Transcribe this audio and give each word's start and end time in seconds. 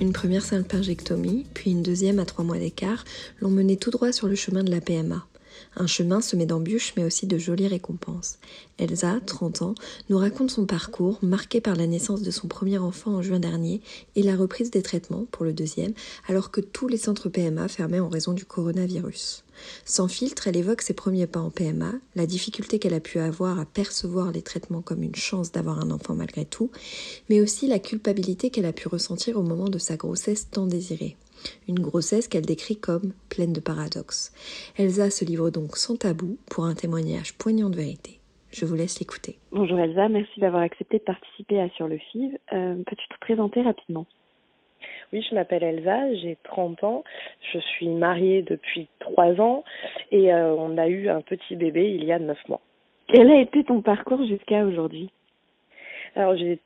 Une 0.00 0.14
première 0.14 0.42
salpingectomie, 0.42 1.44
puis 1.52 1.72
une 1.72 1.82
deuxième 1.82 2.20
à 2.20 2.24
trois 2.24 2.42
mois 2.42 2.56
d'écart, 2.56 3.04
l'ont 3.40 3.50
mené 3.50 3.76
tout 3.76 3.90
droit 3.90 4.12
sur 4.12 4.28
le 4.28 4.34
chemin 4.34 4.64
de 4.64 4.70
la 4.70 4.80
PMA. 4.80 5.26
Un 5.76 5.86
chemin 5.86 6.20
semé 6.20 6.46
d'embûches 6.46 6.94
mais 6.96 7.04
aussi 7.04 7.26
de 7.26 7.38
jolies 7.38 7.68
récompenses. 7.68 8.38
Elsa, 8.78 9.20
30 9.24 9.62
ans, 9.62 9.74
nous 10.08 10.18
raconte 10.18 10.50
son 10.50 10.66
parcours 10.66 11.18
marqué 11.22 11.60
par 11.60 11.76
la 11.76 11.86
naissance 11.86 12.22
de 12.22 12.30
son 12.30 12.48
premier 12.48 12.78
enfant 12.78 13.12
en 13.12 13.22
juin 13.22 13.40
dernier 13.40 13.80
et 14.16 14.22
la 14.22 14.36
reprise 14.36 14.70
des 14.70 14.82
traitements 14.82 15.26
pour 15.30 15.44
le 15.44 15.52
deuxième 15.52 15.92
alors 16.28 16.50
que 16.50 16.60
tous 16.60 16.88
les 16.88 16.96
centres 16.96 17.28
PMA 17.28 17.68
fermaient 17.68 18.00
en 18.00 18.08
raison 18.08 18.32
du 18.32 18.44
coronavirus. 18.44 19.44
Sans 19.84 20.08
filtre, 20.08 20.48
elle 20.48 20.56
évoque 20.56 20.82
ses 20.82 20.94
premiers 20.94 21.26
pas 21.26 21.40
en 21.40 21.50
PMA, 21.50 21.92
la 22.14 22.26
difficulté 22.26 22.78
qu'elle 22.78 22.94
a 22.94 23.00
pu 23.00 23.18
avoir 23.18 23.58
à 23.58 23.66
percevoir 23.66 24.32
les 24.32 24.42
traitements 24.42 24.82
comme 24.82 25.02
une 25.02 25.14
chance 25.14 25.52
d'avoir 25.52 25.80
un 25.80 25.90
enfant 25.90 26.14
malgré 26.14 26.44
tout, 26.44 26.70
mais 27.28 27.40
aussi 27.40 27.66
la 27.66 27.78
culpabilité 27.78 28.50
qu'elle 28.50 28.66
a 28.66 28.72
pu 28.72 28.88
ressentir 28.88 29.36
au 29.36 29.42
moment 29.42 29.68
de 29.68 29.78
sa 29.78 29.96
grossesse 29.96 30.48
tant 30.50 30.66
désirée. 30.66 31.16
Une 31.68 31.80
grossesse 31.80 32.28
qu'elle 32.28 32.46
décrit 32.46 32.76
comme 32.78 33.12
pleine 33.28 33.52
de 33.52 33.60
paradoxes. 33.60 34.32
Elsa 34.78 35.10
se 35.10 35.24
livre 35.24 35.50
donc 35.50 35.76
sans 35.76 35.96
tabou 35.96 36.38
pour 36.50 36.64
un 36.64 36.74
témoignage 36.74 37.36
poignant 37.38 37.70
de 37.70 37.76
vérité. 37.76 38.20
Je 38.52 38.64
vous 38.64 38.74
laisse 38.74 38.98
l'écouter. 38.98 39.38
Bonjour 39.52 39.78
Elsa, 39.78 40.08
merci 40.08 40.40
d'avoir 40.40 40.62
accepté 40.62 40.98
de 40.98 41.04
participer 41.04 41.60
à 41.60 41.68
Sur 41.70 41.86
le 41.86 41.98
FIV. 41.98 42.36
Euh, 42.52 42.74
Peux-tu 42.84 43.08
te 43.08 43.20
présenter 43.20 43.62
rapidement? 43.62 44.06
Oui, 45.12 45.24
je 45.28 45.34
m'appelle 45.34 45.62
Elsa, 45.62 46.14
j'ai 46.14 46.36
30 46.44 46.84
ans, 46.84 47.04
je 47.52 47.58
suis 47.58 47.88
mariée 47.88 48.42
depuis 48.42 48.88
3 49.00 49.40
ans 49.40 49.64
et 50.10 50.32
euh, 50.32 50.54
on 50.54 50.78
a 50.78 50.88
eu 50.88 51.08
un 51.08 51.20
petit 51.20 51.56
bébé 51.56 51.94
il 51.94 52.04
y 52.04 52.12
a 52.12 52.18
9 52.18 52.38
mois. 52.48 52.60
Quel 53.08 53.30
a 53.30 53.40
été 53.40 53.64
ton 53.64 53.82
parcours 53.82 54.24
jusqu'à 54.26 54.64
aujourd'hui? 54.64 55.10
Alors 56.14 56.36
j'ai 56.36 56.60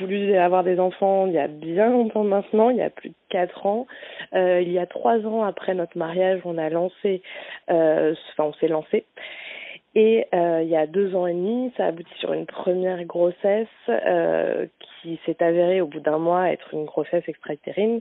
voulu 0.00 0.34
avoir 0.36 0.64
des 0.64 0.80
enfants 0.80 1.26
il 1.26 1.32
y 1.32 1.38
a 1.38 1.48
bien 1.48 1.90
longtemps 1.90 2.24
maintenant, 2.24 2.70
il 2.70 2.76
y 2.76 2.82
a 2.82 2.90
plus 2.90 3.10
de 3.10 3.14
4 3.30 3.66
ans. 3.66 3.86
Euh, 4.34 4.60
il 4.60 4.70
y 4.70 4.78
a 4.78 4.86
3 4.86 5.26
ans 5.26 5.44
après 5.44 5.74
notre 5.74 5.96
mariage, 5.96 6.40
on 6.44 6.58
a 6.58 6.68
lancé, 6.68 7.22
euh, 7.70 8.14
enfin 8.32 8.44
on 8.44 8.52
s'est 8.54 8.68
lancé. 8.68 9.04
Et 9.94 10.26
euh, 10.34 10.62
il 10.62 10.68
y 10.68 10.76
a 10.76 10.86
deux 10.86 11.14
ans 11.16 11.26
et 11.26 11.32
demi, 11.32 11.72
ça 11.76 11.84
a 11.84 11.88
abouti 11.88 12.12
sur 12.18 12.32
une 12.32 12.46
première 12.46 13.04
grossesse 13.04 13.66
qui 15.02 15.18
s'est 15.24 15.42
avérée 15.42 15.80
au 15.80 15.86
bout 15.86 16.00
d'un 16.00 16.18
mois 16.18 16.50
être 16.50 16.72
une 16.74 16.84
grossesse 16.84 17.24
extra-utérine, 17.26 18.00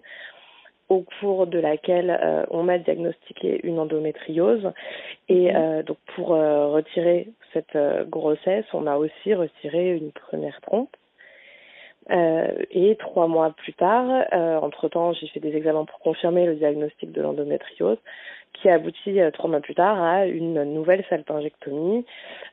au 0.89 1.03
cours 1.19 1.47
de 1.47 1.59
laquelle 1.59 2.17
euh, 2.21 2.45
on 2.49 2.63
m'a 2.63 2.77
diagnostiqué 2.77 3.59
une 3.63 3.79
endométriose. 3.79 4.71
Et 5.27 5.55
euh, 5.55 5.83
donc 5.83 5.97
pour 6.15 6.33
euh, 6.33 6.67
retirer 6.67 7.29
cette 7.53 7.77
grossesse, 8.09 8.65
on 8.73 8.87
a 8.87 8.97
aussi 8.97 9.33
retiré 9.33 9.95
une 9.95 10.11
première 10.11 10.59
trompe. 10.61 10.95
Euh, 12.09 12.47
et 12.71 12.95
trois 12.95 13.27
mois 13.27 13.51
plus 13.51 13.73
tard, 13.73 14.05
euh, 14.33 14.57
entre-temps, 14.59 15.13
j'ai 15.13 15.27
fait 15.27 15.39
des 15.39 15.55
examens 15.55 15.85
pour 15.85 15.99
confirmer 15.99 16.45
le 16.45 16.55
diagnostic 16.55 17.11
de 17.11 17.21
l'endométriose, 17.21 17.97
qui 18.53 18.69
a 18.69 18.75
abouti 18.75 19.19
euh, 19.19 19.29
trois 19.31 19.49
mois 19.49 19.59
plus 19.59 19.75
tard 19.75 20.01
à 20.01 20.25
une 20.25 20.63
nouvelle 20.63 21.03
salpingectomie. 21.09 22.05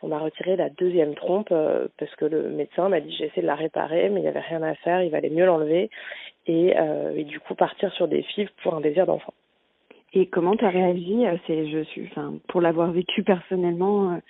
On 0.02 0.10
a 0.10 0.18
retiré 0.18 0.56
la 0.56 0.70
deuxième 0.70 1.14
trompe 1.14 1.48
euh, 1.52 1.86
parce 1.98 2.14
que 2.16 2.24
le 2.24 2.50
médecin 2.50 2.88
m'a 2.88 3.00
dit 3.00 3.14
j'ai 3.16 3.30
de 3.40 3.46
la 3.46 3.54
réparer, 3.54 4.08
mais 4.10 4.20
il 4.20 4.22
n'y 4.22 4.28
avait 4.28 4.40
rien 4.40 4.62
à 4.62 4.74
faire, 4.74 5.02
il 5.02 5.10
valait 5.10 5.30
mieux 5.30 5.46
l'enlever 5.46 5.90
et, 6.46 6.74
et 7.14 7.24
du 7.24 7.40
coup 7.40 7.54
partir 7.54 7.90
sur 7.94 8.06
des 8.06 8.22
fives 8.22 8.50
pour 8.62 8.74
un 8.74 8.80
désir 8.82 9.06
d'enfant. 9.06 9.32
Et 10.12 10.26
comment 10.26 10.56
tu 10.56 10.64
as 10.64 10.70
réagi 10.70 11.24
C'est 11.46 11.68
je 11.68 11.82
suis, 11.84 12.06
enfin, 12.10 12.34
pour 12.48 12.60
l'avoir 12.60 12.92
vécu 12.92 13.22
personnellement. 13.22 14.20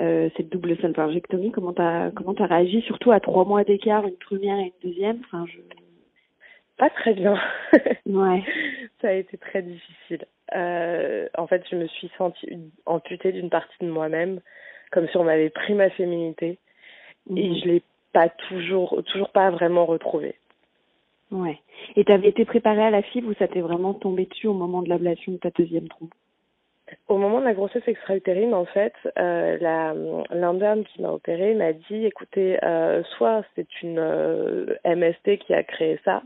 Euh, 0.00 0.30
cette 0.36 0.48
double 0.48 0.76
salpingectomie, 0.80 1.52
comment 1.52 1.72
t'as 1.74 2.10
comment 2.12 2.34
t'as 2.34 2.46
réagi, 2.46 2.80
surtout 2.82 3.12
à 3.12 3.20
trois 3.20 3.44
mois 3.44 3.62
d'écart, 3.62 4.06
une 4.06 4.16
première 4.16 4.58
et 4.58 4.72
une 4.82 4.90
deuxième? 4.90 5.20
Enfin, 5.26 5.44
je... 5.46 5.58
Pas 6.78 6.88
très 6.90 7.12
bien. 7.14 7.38
ouais. 8.06 8.42
Ça 9.00 9.08
a 9.08 9.12
été 9.12 9.36
très 9.36 9.62
difficile. 9.62 10.24
Euh, 10.54 11.28
en 11.36 11.46
fait, 11.46 11.62
je 11.70 11.76
me 11.76 11.86
suis 11.88 12.10
sentie 12.16 12.48
amputée 12.86 13.32
d'une 13.32 13.50
partie 13.50 13.76
de 13.84 13.90
moi-même, 13.90 14.40
comme 14.90 15.06
si 15.08 15.16
on 15.18 15.24
m'avait 15.24 15.50
pris 15.50 15.74
ma 15.74 15.90
féminité, 15.90 16.58
Mhm. 17.28 17.38
et 17.38 17.60
je 17.60 17.66
l'ai 17.66 17.82
pas 18.12 18.28
toujours, 18.28 19.02
toujours 19.04 19.30
pas 19.30 19.50
vraiment 19.50 19.86
retrouvée. 19.86 20.34
Ouais. 21.30 21.58
Et 21.96 22.04
t'avais 22.04 22.28
été 22.28 22.44
préparée 22.44 22.82
à 22.84 22.90
la 22.90 23.02
fibre 23.02 23.28
ou 23.30 23.34
ça 23.34 23.48
t'est 23.48 23.60
vraiment 23.60 23.94
tombé 23.94 24.26
dessus 24.26 24.48
au 24.48 24.54
moment 24.54 24.82
de 24.82 24.88
l'ablation 24.88 25.32
de 25.32 25.38
ta 25.38 25.50
deuxième 25.50 25.88
trompe? 25.88 26.12
Au 27.08 27.16
moment 27.16 27.40
de 27.40 27.44
la 27.44 27.54
grossesse 27.54 27.86
extra-utérine, 27.86 28.54
en 28.54 28.64
fait, 28.64 28.94
euh, 29.18 29.58
l'interne 30.30 30.84
qui 30.84 31.02
m'a 31.02 31.10
opérée 31.10 31.54
m'a 31.54 31.72
dit, 31.72 32.06
écoutez, 32.06 32.62
euh, 32.64 33.02
soit 33.16 33.44
c'est 33.54 33.82
une 33.82 33.98
euh, 33.98 34.74
MST 34.84 35.38
qui 35.38 35.54
a 35.54 35.62
créé 35.62 35.98
ça, 36.04 36.22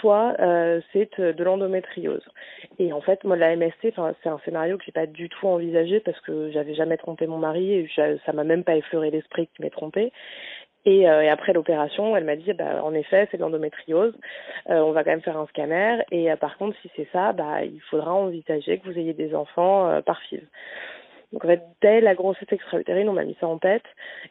soit 0.00 0.34
euh, 0.40 0.80
c'est 0.92 1.20
de 1.20 1.44
l'endométriose. 1.44 2.26
Et 2.78 2.92
en 2.92 3.00
fait, 3.00 3.24
moi, 3.24 3.36
la 3.36 3.56
MST, 3.56 3.94
c'est 3.94 4.28
un 4.28 4.38
scénario 4.44 4.78
que 4.78 4.84
j'ai 4.84 4.92
pas 4.92 5.06
du 5.06 5.28
tout 5.28 5.46
envisagé 5.46 6.00
parce 6.00 6.20
que 6.20 6.50
j'avais 6.52 6.74
jamais 6.74 6.96
trompé 6.96 7.26
mon 7.26 7.38
mari 7.38 7.72
et 7.72 7.90
ça 7.96 8.32
m'a 8.32 8.44
même 8.44 8.64
pas 8.64 8.76
effleuré 8.76 9.10
l'esprit 9.10 9.48
qu'il 9.48 9.64
m'ait 9.64 9.70
trompé. 9.70 10.12
Et, 10.88 11.06
euh, 11.06 11.20
et 11.20 11.28
après 11.28 11.52
l'opération, 11.52 12.16
elle 12.16 12.24
m'a 12.24 12.36
dit, 12.36 12.50
bah, 12.54 12.82
en 12.82 12.94
effet, 12.94 13.28
c'est 13.30 13.36
de 13.36 13.42
l'endométriose. 13.42 14.14
Euh, 14.70 14.78
on 14.78 14.92
va 14.92 15.04
quand 15.04 15.10
même 15.10 15.20
faire 15.20 15.36
un 15.36 15.46
scanner. 15.48 15.98
Et 16.10 16.32
euh, 16.32 16.36
par 16.36 16.56
contre, 16.56 16.78
si 16.80 16.90
c'est 16.96 17.06
ça, 17.12 17.34
bah, 17.34 17.62
il 17.62 17.78
faudra 17.90 18.14
envisager 18.14 18.78
que 18.78 18.88
vous 18.88 18.98
ayez 18.98 19.12
des 19.12 19.34
enfants 19.34 20.00
par 20.06 20.18
FIV. 20.22 20.40
Donc 21.34 21.44
dès 21.82 22.00
la 22.00 22.14
grossesse 22.14 22.50
extra-utérine, 22.50 23.10
on 23.10 23.12
m'a 23.12 23.24
mis 23.24 23.36
ça 23.38 23.46
en 23.46 23.58
tête. 23.58 23.84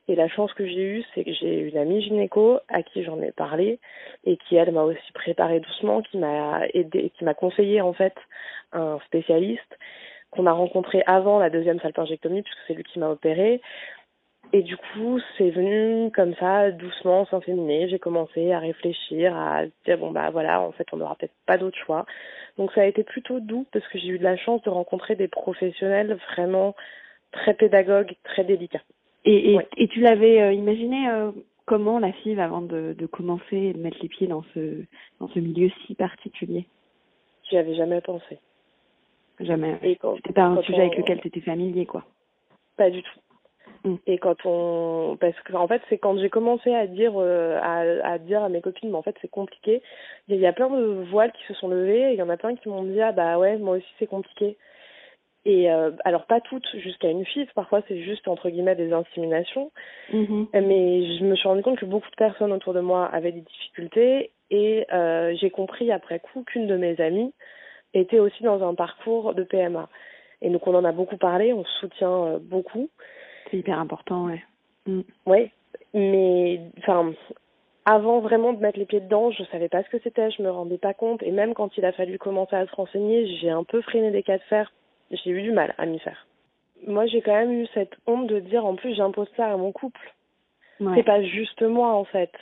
Et 0.07 0.15
la 0.15 0.27
chance 0.27 0.51
que 0.53 0.65
j'ai 0.65 0.81
eue, 0.81 1.03
c'est 1.13 1.23
que 1.23 1.31
j'ai 1.31 1.59
une 1.59 1.77
amie 1.77 2.01
gynéco 2.01 2.57
à 2.69 2.81
qui 2.81 3.03
j'en 3.03 3.21
ai 3.21 3.31
parlé 3.31 3.79
et 4.25 4.37
qui 4.37 4.55
elle 4.55 4.71
m'a 4.71 4.81
aussi 4.81 5.11
préparé 5.13 5.59
doucement, 5.59 6.01
qui 6.01 6.17
m'a 6.17 6.61
aidé, 6.73 7.11
qui 7.15 7.23
m'a 7.23 7.35
conseillé 7.35 7.81
en 7.81 7.93
fait 7.93 8.15
un 8.73 8.97
spécialiste 9.05 9.77
qu'on 10.31 10.47
a 10.47 10.51
rencontré 10.51 11.03
avant 11.05 11.37
la 11.37 11.51
deuxième 11.51 11.79
salpingectomie 11.79 12.41
puisque 12.41 12.59
c'est 12.67 12.73
lui 12.73 12.83
qui 12.83 12.97
m'a 12.97 13.09
opéré. 13.09 13.61
Et 14.53 14.61
du 14.63 14.77
coup, 14.77 15.19
c'est 15.37 15.49
venu 15.49 16.09
comme 16.11 16.33
ça, 16.35 16.71
doucement, 16.71 17.25
sans 17.25 17.41
féminer. 17.41 17.89
J'ai 17.89 17.99
commencé 17.99 18.51
à 18.51 18.59
réfléchir, 18.59 19.35
à 19.35 19.65
dire 19.85 19.97
bon 19.97 20.11
bah 20.11 20.29
voilà, 20.29 20.61
en 20.61 20.71
fait, 20.71 20.87
on 20.93 20.97
n'aura 20.97 21.15
peut-être 21.15 21.35
pas 21.45 21.57
d'autre 21.57 21.77
choix. 21.77 22.05
Donc 22.57 22.71
ça 22.71 22.81
a 22.81 22.85
été 22.85 23.03
plutôt 23.03 23.39
doux 23.39 23.65
parce 23.71 23.85
que 23.89 23.99
j'ai 23.99 24.07
eu 24.07 24.19
de 24.19 24.23
la 24.23 24.37
chance 24.37 24.61
de 24.63 24.69
rencontrer 24.69 25.15
des 25.15 25.27
professionnels 25.27 26.17
vraiment 26.31 26.75
très 27.31 27.53
pédagogues, 27.53 28.15
très 28.23 28.43
délicats. 28.45 28.81
Et, 29.25 29.51
et, 29.51 29.57
Ouais. 29.57 29.67
et 29.75 29.87
tu 29.89 29.99
l'avais 29.99 30.41
euh, 30.41 30.53
imaginé 30.53 31.09
euh, 31.09 31.31
comment 31.65 31.99
la 31.99 32.13
FIV 32.13 32.39
avant 32.39 32.61
de, 32.61 32.95
de 32.97 33.05
commencer 33.05 33.57
et 33.57 33.73
de 33.73 33.79
mettre 33.79 33.97
les 34.01 34.07
pieds 34.07 34.27
dans 34.27 34.43
ce 34.53 34.83
dans 35.19 35.27
ce 35.27 35.39
milieu 35.39 35.69
si 35.85 35.93
particulier? 35.95 36.65
J'y 37.49 37.57
avais 37.57 37.75
jamais 37.75 37.99
pensé. 38.01 38.39
Jamais. 39.39 39.77
C'était 39.81 40.33
pas 40.33 40.43
un 40.45 40.61
sujet 40.63 40.77
on- 40.79 40.85
avec 40.87 40.97
lequel 40.97 41.19
tu 41.21 41.27
étais 41.27 41.41
familier, 41.41 41.85
quoi. 41.85 42.03
Pas 42.77 42.89
du 42.89 43.03
tout. 43.03 43.19
Mm. 43.83 43.95
Et 44.05 44.17
quand 44.17 44.45
on, 44.45 45.17
parce 45.19 45.39
que 45.41 45.53
en 45.53 45.67
fait, 45.67 45.81
c'est 45.89 45.97
quand 45.97 46.17
j'ai 46.17 46.29
commencé 46.29 46.73
à 46.73 46.87
dire 46.87 47.13
euh, 47.15 47.57
à, 47.61 48.13
à 48.13 48.17
dire 48.17 48.43
à 48.43 48.49
mes 48.49 48.61
copines, 48.61 48.89
mais 48.89 48.97
en 48.97 49.03
fait, 49.03 49.15
c'est 49.21 49.29
compliqué. 49.29 49.81
Il 50.27 50.35
y, 50.37 50.45
a 50.45 50.53
plein 50.53 50.69
de 50.69 51.03
voiles 51.09 51.31
qui 51.31 51.43
se 51.47 51.53
sont 51.53 51.67
levées, 51.67 52.09
et 52.09 52.13
il 52.13 52.19
y 52.19 52.21
en 52.21 52.29
a 52.29 52.37
plein 52.37 52.55
qui 52.55 52.69
m'ont 52.69 52.83
dit 52.83 53.01
ah 53.01 53.11
bah 53.11 53.37
ouais, 53.37 53.57
moi 53.57 53.77
aussi 53.77 53.87
c'est 53.99 54.07
compliqué. 54.07 54.57
Et 55.45 55.71
euh, 55.71 55.91
alors 56.03 56.25
pas 56.25 56.41
toutes 56.41 56.67
jusqu'à 56.75 57.09
une 57.09 57.25
fille, 57.25 57.47
parfois 57.55 57.81
c'est 57.87 58.01
juste 58.01 58.27
entre 58.27 58.49
guillemets 58.49 58.75
des 58.75 58.91
inséminations. 58.91 59.71
Mhm. 60.11 60.47
Mais 60.53 61.17
je 61.17 61.23
me 61.23 61.35
suis 61.35 61.47
rendu 61.47 61.63
compte 61.63 61.79
que 61.79 61.85
beaucoup 61.85 62.09
de 62.09 62.15
personnes 62.17 62.51
autour 62.51 62.73
de 62.73 62.81
moi 62.81 63.05
avaient 63.05 63.31
des 63.31 63.41
difficultés 63.41 64.31
et 64.49 64.85
euh, 64.91 65.33
j'ai 65.39 65.49
compris 65.49 65.89
après 65.91 66.19
coup 66.19 66.43
qu'une 66.43 66.67
de 66.67 66.75
mes 66.75 66.99
amies 66.99 67.33
était 67.93 68.19
aussi 68.19 68.43
dans 68.43 68.67
un 68.67 68.75
parcours 68.75 69.33
de 69.33 69.43
PMA. 69.43 69.87
Et 70.41 70.49
donc 70.49 70.67
on 70.67 70.75
en 70.75 70.83
a 70.83 70.91
beaucoup 70.91 71.17
parlé, 71.17 71.53
on 71.53 71.63
se 71.63 71.79
soutient 71.79 72.39
beaucoup. 72.41 72.89
C'est 73.49 73.57
hyper 73.57 73.79
important, 73.79 74.25
ouais. 74.25 74.43
Mm. 74.85 75.01
Oui, 75.25 75.51
mais 75.93 76.61
enfin 76.79 77.13
avant 77.89 78.19
vraiment 78.19 78.51
de 78.51 78.59
mettre 78.59 78.77
les 78.77 78.85
pieds 78.85 78.99
dedans, 78.99 79.31
je 79.31 79.45
savais 79.45 79.69
pas 79.69 79.81
ce 79.81 79.89
que 79.89 79.99
c'était, 79.99 80.29
je 80.29 80.41
me 80.41 80.49
rendais 80.51 80.77
pas 80.77 80.93
compte. 80.93 81.23
Et 81.23 81.31
même 81.31 81.53
quand 81.53 81.77
il 81.77 81.85
a 81.85 81.93
fallu 81.93 82.17
commencer 82.17 82.53
à 82.57 82.67
se 82.67 82.75
renseigner, 82.75 83.37
j'ai 83.37 83.49
un 83.49 83.63
peu 83.63 83.81
freiné 83.81 84.11
des 84.11 84.23
cas 84.23 84.37
de 84.37 84.43
fer. 84.43 84.73
J'ai 85.09 85.29
eu 85.29 85.41
du 85.41 85.53
mal 85.53 85.73
à 85.77 85.85
m'y 85.85 85.97
faire. 85.99 86.27
Moi, 86.85 87.05
j'ai 87.05 87.21
quand 87.21 87.33
même 87.33 87.53
eu 87.53 87.65
cette 87.73 87.95
honte 88.05 88.27
de 88.27 88.41
dire, 88.41 88.65
en 88.65 88.75
plus, 88.75 88.93
j'impose 88.93 89.29
ça 89.37 89.53
à 89.53 89.55
mon 89.55 89.71
couple. 89.71 90.13
Ouais. 90.81 90.95
C'est 90.95 91.03
pas 91.03 91.23
juste 91.23 91.61
moi, 91.61 91.93
en 91.93 92.03
fait. 92.03 92.33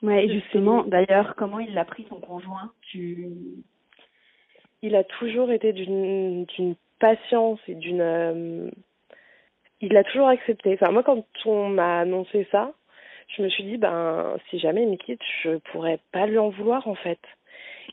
Ouais, 0.00 0.26
et 0.26 0.32
justement, 0.32 0.84
d'ailleurs, 0.84 1.34
comment 1.36 1.58
il 1.58 1.74
l'a 1.74 1.84
pris 1.84 2.04
ton 2.04 2.20
conjoint? 2.20 2.70
Tu 2.82 3.30
Il 4.82 4.94
a 4.94 5.02
toujours 5.02 5.50
été 5.50 5.72
d'une 5.72 6.44
d'une 6.44 6.76
patience 7.00 7.58
et 7.66 7.74
d'une. 7.74 8.00
euh, 8.00 8.70
il 9.82 9.92
l'a 9.92 10.04
toujours 10.04 10.28
accepté. 10.28 10.72
Enfin, 10.74 10.90
moi, 10.90 11.02
quand 11.02 11.24
on 11.44 11.68
m'a 11.68 12.00
annoncé 12.00 12.46
ça, 12.50 12.72
je 13.36 13.42
me 13.42 13.48
suis 13.48 13.64
dit, 13.64 13.76
ben, 13.76 14.36
si 14.48 14.58
jamais 14.58 14.82
il 14.82 14.90
me 14.90 14.96
quitte, 14.96 15.20
je 15.42 15.56
pourrais 15.72 15.98
pas 16.12 16.26
lui 16.26 16.38
en 16.38 16.48
vouloir, 16.48 16.88
en 16.88 16.94
fait. 16.94 17.20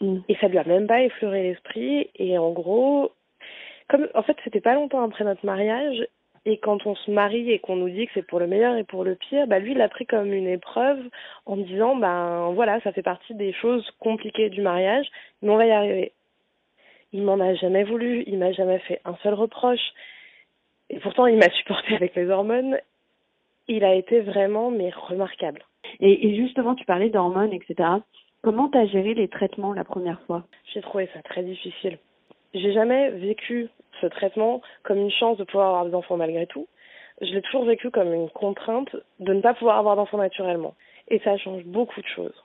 Mm. 0.02 0.20
Et 0.30 0.36
ça 0.36 0.48
lui 0.48 0.58
a 0.58 0.64
même 0.64 0.88
pas 0.88 1.02
effleuré 1.02 1.44
l'esprit. 1.44 2.10
Et 2.16 2.38
en 2.38 2.52
gros, 2.52 3.12
comme 3.90 4.08
en 4.14 4.24
fait 4.24 4.38
c'était 4.44 4.62
pas 4.62 4.76
longtemps 4.76 5.04
après 5.04 5.26
notre 5.26 5.46
mariage, 5.46 6.08
et 6.46 6.58
quand 6.58 6.86
on 6.86 6.96
se 6.96 7.12
marie 7.12 7.52
et 7.52 7.60
qu'on 7.60 7.76
nous 7.76 7.90
dit 7.90 8.06
que 8.06 8.14
c'est 8.14 8.26
pour 8.26 8.40
le 8.40 8.48
meilleur 8.48 8.78
et 8.78 8.86
pour 8.86 9.04
le 9.04 9.16
pire, 9.16 9.46
bah 9.48 9.60
lui 9.60 9.72
il 9.72 9.78
l'a 9.78 9.90
pris 9.90 10.06
comme 10.06 10.32
une 10.32 10.48
épreuve 10.48 11.00
en 11.46 11.58
me 11.58 11.64
disant 11.64 11.96
ben 11.96 12.52
voilà 12.54 12.80
ça 12.82 12.94
fait 12.94 13.02
partie 13.02 13.34
des 13.34 13.52
choses 13.52 13.86
compliquées 14.00 14.50
du 14.50 14.62
mariage, 14.62 15.08
mais 15.42 15.50
on 15.50 15.58
va 15.58 15.66
y 15.66 15.72
arriver. 15.72 16.14
Il 17.12 17.24
m'en 17.24 17.40
a 17.40 17.56
jamais 17.56 17.84
voulu, 17.84 18.24
il 18.28 18.38
m'a 18.38 18.52
jamais 18.52 18.80
fait 18.80 19.02
un 19.04 19.16
seul 19.24 19.34
reproche. 19.34 19.94
Et 20.90 21.00
pourtant 21.00 21.26
il 21.28 21.38
m'a 21.38 21.50
supporté 21.52 21.96
avec 21.96 22.16
les 22.16 22.30
hormones. 22.30 22.78
Il 23.68 23.84
a 23.84 23.94
été 23.94 24.22
vraiment 24.22 24.72
mais 24.72 24.90
remarquable. 24.90 25.64
Et, 26.00 26.28
et 26.28 26.36
justement, 26.36 26.76
tu 26.76 26.86
parlais 26.86 27.10
d'hormones, 27.10 27.54
etc. 27.54 27.90
Comment 28.42 28.70
t'as 28.70 28.86
géré 28.88 29.14
les 29.14 29.28
traitements 29.28 29.74
la 29.74 29.84
première 29.84 30.20
fois? 30.22 30.44
J'ai 30.74 30.82
trouvé 30.82 31.08
ça 31.14 31.22
très 31.22 31.44
difficile. 31.44 31.98
J'ai 32.54 32.74
jamais 32.74 33.12
vécu 33.12 33.70
ce 34.02 34.08
traitement 34.08 34.62
comme 34.84 34.98
une 34.98 35.12
chance 35.12 35.38
de 35.38 35.44
pouvoir 35.44 35.68
avoir 35.70 35.86
des 35.86 35.94
enfants 35.94 36.18
malgré 36.18 36.48
tout. 36.48 36.68
Je 37.22 37.34
l'ai 37.34 37.42
toujours 37.42 37.66
vécu 37.66 37.92
comme 37.92 38.14
une 38.14 38.30
contrainte 38.30 38.96
de 39.20 39.34
ne 39.34 39.42
pas 39.42 39.54
pouvoir 39.54 39.78
avoir 39.78 39.96
d'enfants 39.98 40.18
naturellement. 40.18 40.74
Et 41.10 41.20
ça 41.20 41.38
change 41.38 41.64
beaucoup 41.66 42.02
de 42.02 42.08
choses. 42.08 42.44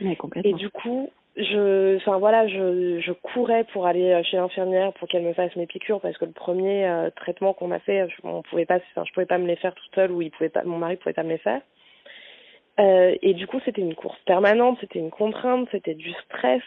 Mais 0.00 0.12
Et 0.12 0.16
complètement. 0.16 0.56
du 0.56 0.68
coup, 0.70 1.10
je, 1.36 1.96
enfin 1.96 2.18
voilà, 2.18 2.46
je, 2.48 3.00
je 3.00 3.12
courais 3.12 3.64
pour 3.64 3.86
aller 3.86 4.20
chez 4.24 4.36
l'infirmière 4.36 4.92
pour 4.94 5.08
qu'elle 5.08 5.22
me 5.22 5.32
fasse 5.32 5.54
mes 5.56 5.66
piqûres 5.66 6.00
parce 6.00 6.18
que 6.18 6.24
le 6.24 6.32
premier 6.32 6.86
euh, 6.86 7.10
traitement 7.10 7.54
qu'on 7.54 7.68
m'a 7.68 7.78
fait, 7.78 8.08
je, 8.08 8.14
on 8.24 8.42
pouvait 8.42 8.66
pas, 8.66 8.80
pouvais 9.14 9.26
pas 9.26 9.38
me 9.38 9.46
les 9.46 9.56
faire 9.56 9.74
toute 9.74 9.94
seule 9.94 10.10
ou 10.10 10.22
il 10.22 10.30
pouvait 10.30 10.48
pas, 10.48 10.64
mon 10.64 10.78
mari 10.78 10.96
pouvait 10.96 11.12
pas 11.12 11.22
me 11.22 11.30
les 11.30 11.38
faire. 11.38 11.60
Euh, 12.78 13.14
et 13.22 13.34
du 13.34 13.46
coup, 13.46 13.60
c'était 13.64 13.82
une 13.82 13.94
course 13.94 14.18
permanente, 14.26 14.78
c'était 14.80 14.98
une 14.98 15.10
contrainte, 15.10 15.68
c'était 15.70 15.94
du 15.94 16.12
stress. 16.24 16.62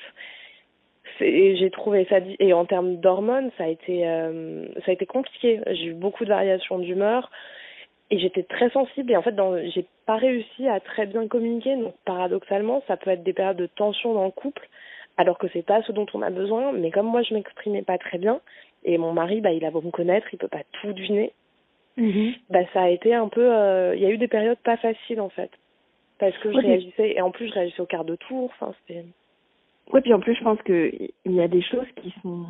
C'est- 1.17 1.55
J'ai 1.57 1.69
trouvé 1.69 2.05
ça 2.09 2.19
et 2.39 2.53
en 2.53 2.65
termes 2.65 2.97
d'hormones, 2.97 3.51
ça 3.57 3.65
a 3.65 3.67
été 3.67 4.07
euh, 4.07 4.65
ça 4.85 4.91
a 4.91 4.93
été 4.93 5.05
compliqué. 5.05 5.59
J'ai 5.71 5.87
eu 5.87 5.93
beaucoup 5.93 6.23
de 6.23 6.29
variations 6.29 6.79
d'humeur 6.79 7.29
et 8.11 8.19
j'étais 8.19 8.43
très 8.43 8.69
sensible 8.69 9.11
et 9.11 9.17
en 9.17 9.21
fait, 9.21 9.31
dans, 9.31 9.57
j'ai 9.69 9.85
pas 10.05 10.17
réussi 10.17 10.67
à 10.67 10.79
très 10.79 11.05
bien 11.05 11.27
communiquer. 11.27 11.75
Donc 11.75 11.95
paradoxalement, 12.05 12.83
ça 12.87 12.97
peut 12.97 13.09
être 13.09 13.23
des 13.23 13.33
périodes 13.33 13.57
de 13.57 13.67
tension 13.67 14.13
dans 14.13 14.25
le 14.25 14.31
couple, 14.31 14.67
alors 15.17 15.37
que 15.37 15.47
c'est 15.53 15.65
pas 15.65 15.81
ce 15.83 15.91
dont 15.91 16.05
on 16.13 16.21
a 16.21 16.29
besoin. 16.29 16.71
Mais 16.73 16.91
comme 16.91 17.07
moi, 17.07 17.23
je 17.23 17.33
m'exprimais 17.33 17.81
pas 17.81 17.97
très 17.97 18.17
bien 18.17 18.39
et 18.85 18.97
mon 18.97 19.13
mari, 19.13 19.41
bah, 19.41 19.51
il 19.51 19.65
a 19.65 19.71
beau 19.71 19.81
me 19.81 19.91
connaître, 19.91 20.27
il 20.33 20.37
peut 20.37 20.47
pas 20.47 20.63
tout 20.73 20.93
deviner. 20.93 21.31
Mhm. 21.97 22.33
Bah, 22.49 22.59
ça 22.73 22.83
a 22.83 22.89
été 22.89 23.13
un 23.13 23.27
peu. 23.27 23.53
euh, 23.53 23.95
Il 23.95 24.01
y 24.01 24.05
a 24.05 24.09
eu 24.09 24.17
des 24.17 24.27
périodes 24.27 24.57
pas 24.59 24.77
faciles 24.77 25.21
en 25.21 25.29
fait, 25.29 25.51
parce 26.19 26.37
que 26.39 26.51
je 26.51 26.57
réagissais 26.57 27.13
et 27.15 27.21
en 27.21 27.31
plus 27.31 27.47
je 27.47 27.53
réagissais 27.53 27.81
au 27.81 27.85
quart 27.85 28.05
de 28.05 28.15
tour. 28.15 28.51
Enfin, 28.53 28.73
c'était. 28.81 29.05
Oui, 29.91 30.01
puis 30.01 30.13
en 30.13 30.19
plus, 30.19 30.33
je 30.35 30.43
pense 30.43 30.61
que 30.61 30.91
il 31.25 31.31
y 31.33 31.41
a 31.41 31.47
des 31.47 31.61
choses 31.61 31.87
qui 32.01 32.13
sont 32.21 32.45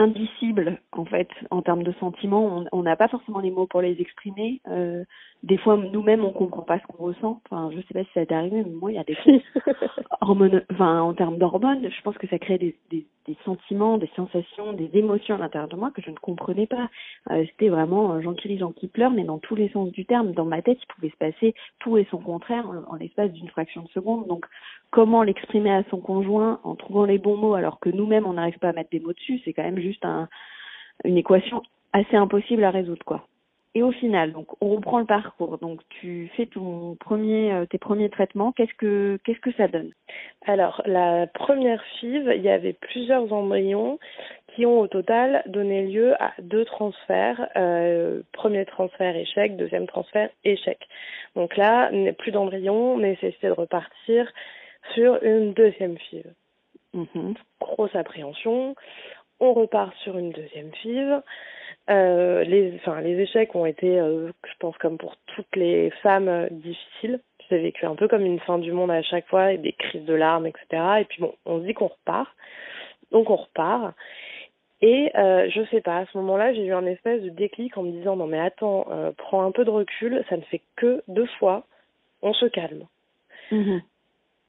indicibles 0.00 0.78
en 0.92 1.04
fait 1.04 1.28
en 1.50 1.62
termes 1.62 1.84
de 1.84 1.92
sentiments. 2.00 2.64
On- 2.72 2.82
n'a 2.82 2.96
pas 2.96 3.08
forcément 3.08 3.40
les 3.40 3.50
mots 3.52 3.66
pour 3.66 3.82
les 3.82 4.00
exprimer. 4.00 4.60
Euh, 4.68 5.04
des 5.44 5.58
fois, 5.58 5.76
nous-mêmes, 5.76 6.24
on 6.24 6.32
comprend 6.32 6.62
pas 6.62 6.78
ce 6.80 6.86
qu'on 6.86 7.04
ressent. 7.04 7.40
Enfin, 7.50 7.70
je 7.74 7.80
sais 7.82 7.94
pas 7.94 8.04
si 8.04 8.10
ça 8.14 8.26
t'est 8.26 8.34
arrivé, 8.34 8.62
mais 8.64 8.72
moi, 8.72 8.92
il 8.92 8.96
y 8.96 8.98
a 8.98 9.04
des 9.04 9.16
hormones, 10.20 10.62
enfin, 10.72 11.00
en 11.02 11.14
termes 11.14 11.38
d'hormones, 11.38 11.88
je 11.90 12.02
pense 12.02 12.18
que 12.18 12.26
ça 12.28 12.38
crée 12.38 12.58
des, 12.58 12.76
des, 12.90 13.06
des 13.26 13.36
sentiments, 13.44 13.98
des 13.98 14.10
sensations, 14.16 14.72
des 14.74 14.90
émotions 14.94 15.36
à 15.36 15.38
l'intérieur 15.38 15.68
de 15.68 15.76
moi 15.76 15.90
que 15.92 16.02
je 16.02 16.10
ne 16.10 16.16
comprenais 16.16 16.66
pas. 16.66 16.88
Euh, 17.30 17.44
C'était 17.50 17.68
vraiment 17.68 18.12
euh, 18.14 18.20
Jean 18.20 18.34
qui 18.34 18.58
Jean 18.58 18.72
qui 18.72 18.88
pleure, 18.88 19.10
mais 19.12 19.24
dans 19.24 19.38
tous 19.38 19.54
les 19.54 19.68
sens 19.70 19.90
du 19.92 20.04
terme. 20.06 20.32
Dans 20.32 20.44
ma 20.46 20.62
tête, 20.62 20.78
il 20.82 20.86
pouvait 20.94 21.10
se 21.10 21.16
passer 21.16 21.54
tout 21.80 21.96
et 21.98 22.06
son 22.10 22.18
contraire 22.18 22.66
en, 22.68 22.92
en 22.94 22.96
l'espace 22.96 23.32
d'une 23.32 23.48
fraction 23.48 23.82
de 23.82 23.88
seconde. 23.88 24.26
Donc, 24.28 24.46
comment 24.90 25.22
l'exprimer 25.22 25.72
à 25.72 25.84
son 25.90 25.98
conjoint 26.00 26.60
en 26.64 26.74
trouvant 26.74 27.04
les 27.04 27.18
bons 27.18 27.36
mots 27.36 27.54
alors 27.54 27.80
que 27.80 27.90
nous-mêmes, 27.90 28.26
on 28.26 28.34
n'arrive 28.34 28.58
pas 28.58 28.70
à 28.70 28.72
mettre 28.72 28.90
des 28.90 29.00
mots 29.00 29.12
dessus, 29.12 29.40
c'est 29.44 29.52
quand 29.52 29.62
même 29.62 29.78
juste 29.80 29.89
un, 30.02 30.28
une 31.04 31.16
équation 31.16 31.62
assez 31.92 32.16
impossible 32.16 32.64
à 32.64 32.70
résoudre, 32.70 33.04
quoi. 33.04 33.26
Et 33.76 33.82
au 33.84 33.92
final, 33.92 34.32
donc 34.32 34.48
on 34.60 34.70
reprend 34.70 34.98
le 34.98 35.06
parcours. 35.06 35.58
Donc 35.58 35.80
tu 36.00 36.28
fais 36.36 36.46
ton 36.46 36.96
premier, 36.98 37.52
euh, 37.52 37.66
tes 37.66 37.78
premiers 37.78 38.10
traitements. 38.10 38.50
Qu'est-ce 38.50 38.74
que 38.74 39.20
qu'est-ce 39.24 39.38
que 39.38 39.52
ça 39.52 39.68
donne? 39.68 39.92
Alors, 40.44 40.82
la 40.86 41.28
première 41.28 41.82
FIV, 42.00 42.32
il 42.34 42.42
y 42.42 42.48
avait 42.48 42.72
plusieurs 42.72 43.32
embryons 43.32 44.00
qui 44.48 44.66
ont 44.66 44.80
au 44.80 44.88
total 44.88 45.44
donné 45.46 45.86
lieu 45.86 46.20
à 46.20 46.32
deux 46.40 46.64
transferts. 46.64 47.48
Euh, 47.54 48.22
premier 48.32 48.64
transfert 48.64 49.14
échec, 49.14 49.56
deuxième 49.56 49.86
transfert 49.86 50.30
échec. 50.42 50.88
Donc 51.36 51.56
là, 51.56 51.92
plus 52.18 52.32
d'embryons, 52.32 52.98
nécessité 52.98 53.46
de 53.46 53.52
repartir 53.52 54.32
sur 54.94 55.22
une 55.22 55.52
deuxième 55.52 55.96
FIV. 55.96 56.24
Mhm. 56.92 57.34
Grosse 57.60 57.94
appréhension. 57.94 58.74
On 59.40 59.54
repart 59.54 59.94
sur 59.98 60.18
une 60.18 60.30
deuxième 60.30 60.72
FIV. 60.74 61.22
Euh, 61.88 62.44
les, 62.44 62.74
enfin, 62.76 63.00
les 63.00 63.18
échecs 63.20 63.54
ont 63.54 63.66
été, 63.66 63.98
euh, 63.98 64.30
je 64.46 64.52
pense, 64.58 64.76
comme 64.78 64.98
pour 64.98 65.16
toutes 65.34 65.56
les 65.56 65.90
femmes, 66.02 66.28
euh, 66.28 66.48
difficiles. 66.50 67.20
J'ai 67.48 67.58
vécu 67.58 67.84
un 67.86 67.96
peu 67.96 68.06
comme 68.06 68.24
une 68.24 68.38
fin 68.40 68.58
du 68.58 68.70
monde 68.70 68.90
à 68.90 69.02
chaque 69.02 69.26
fois, 69.26 69.52
et 69.52 69.58
des 69.58 69.72
crises 69.72 70.04
de 70.04 70.14
larmes, 70.14 70.46
etc. 70.46 71.00
Et 71.00 71.04
puis 71.04 71.20
bon, 71.20 71.34
on 71.46 71.60
se 71.60 71.64
dit 71.64 71.74
qu'on 71.74 71.88
repart. 71.88 72.30
Donc 73.10 73.30
on 73.30 73.36
repart. 73.36 73.94
Et 74.82 75.10
euh, 75.16 75.50
je 75.50 75.62
sais 75.70 75.80
pas, 75.80 75.98
à 75.98 76.06
ce 76.06 76.16
moment-là, 76.18 76.54
j'ai 76.54 76.64
eu 76.64 76.72
un 76.72 76.86
espèce 76.86 77.22
de 77.22 77.28
déclic 77.28 77.76
en 77.76 77.82
me 77.82 77.90
disant 77.90 78.16
non 78.16 78.26
mais 78.26 78.40
attends, 78.40 78.86
euh, 78.90 79.10
prends 79.16 79.42
un 79.42 79.50
peu 79.50 79.64
de 79.64 79.70
recul, 79.70 80.24
ça 80.28 80.36
ne 80.36 80.42
fait 80.42 80.62
que 80.76 81.02
deux 81.08 81.26
fois, 81.38 81.64
on 82.22 82.32
se 82.32 82.46
calme. 82.46 82.86
Mhm. 83.50 83.82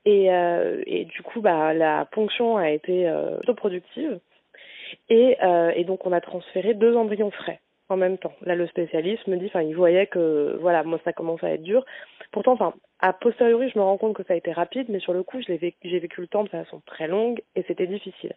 Et, 0.05 0.31
euh, 0.31 0.81
et 0.88 1.05
du 1.05 1.21
coup, 1.21 1.41
bah, 1.41 1.74
la 1.74 2.05
ponction 2.05 2.57
a 2.57 2.69
été 2.69 3.07
euh, 3.07 3.38
plutôt 3.38 3.55
productive. 3.55 4.19
Et, 5.10 5.38
euh, 5.43 5.71
et 5.75 5.83
donc, 5.83 6.05
on 6.05 6.12
a 6.12 6.21
transféré 6.21 6.74
deux 6.74 6.95
embryons 6.95 7.31
frais 7.31 7.60
en 7.91 7.98
même 7.98 8.17
temps. 8.17 8.33
Là, 8.41 8.55
le 8.55 8.67
spécialiste 8.67 9.27
me 9.27 9.38
dit, 9.38 9.48
enfin, 9.48 9.62
il 9.62 9.75
voyait 9.75 10.07
que, 10.07 10.57
voilà, 10.62 10.83
moi, 10.83 11.00
ça 11.03 11.13
commence 11.13 11.43
à 11.43 11.51
être 11.51 11.63
dur. 11.63 11.86
Pourtant, 12.31 12.53
enfin, 12.53 12.74
a 13.00 13.13
posteriori, 13.13 13.69
je 13.69 13.77
me 13.77 13.83
rends 13.83 13.98
compte 13.98 14.15
que 14.15 14.24
ça 14.24 14.33
a 14.33 14.38
été 14.38 14.51
rapide, 14.51 14.88
mais 14.89 15.00
sur 15.00 15.13
le 15.13 15.24
coup, 15.24 15.39
vécu, 15.48 15.77
j'ai 15.83 16.00
vécu 16.00 16.21
le 16.21 16.27
temps 16.27 16.43
de 16.43 16.50
façon 16.50 16.81
très 16.86 17.07
longue 17.07 17.41
et 17.55 17.63
c'était 17.63 17.88
difficile. 17.88 18.33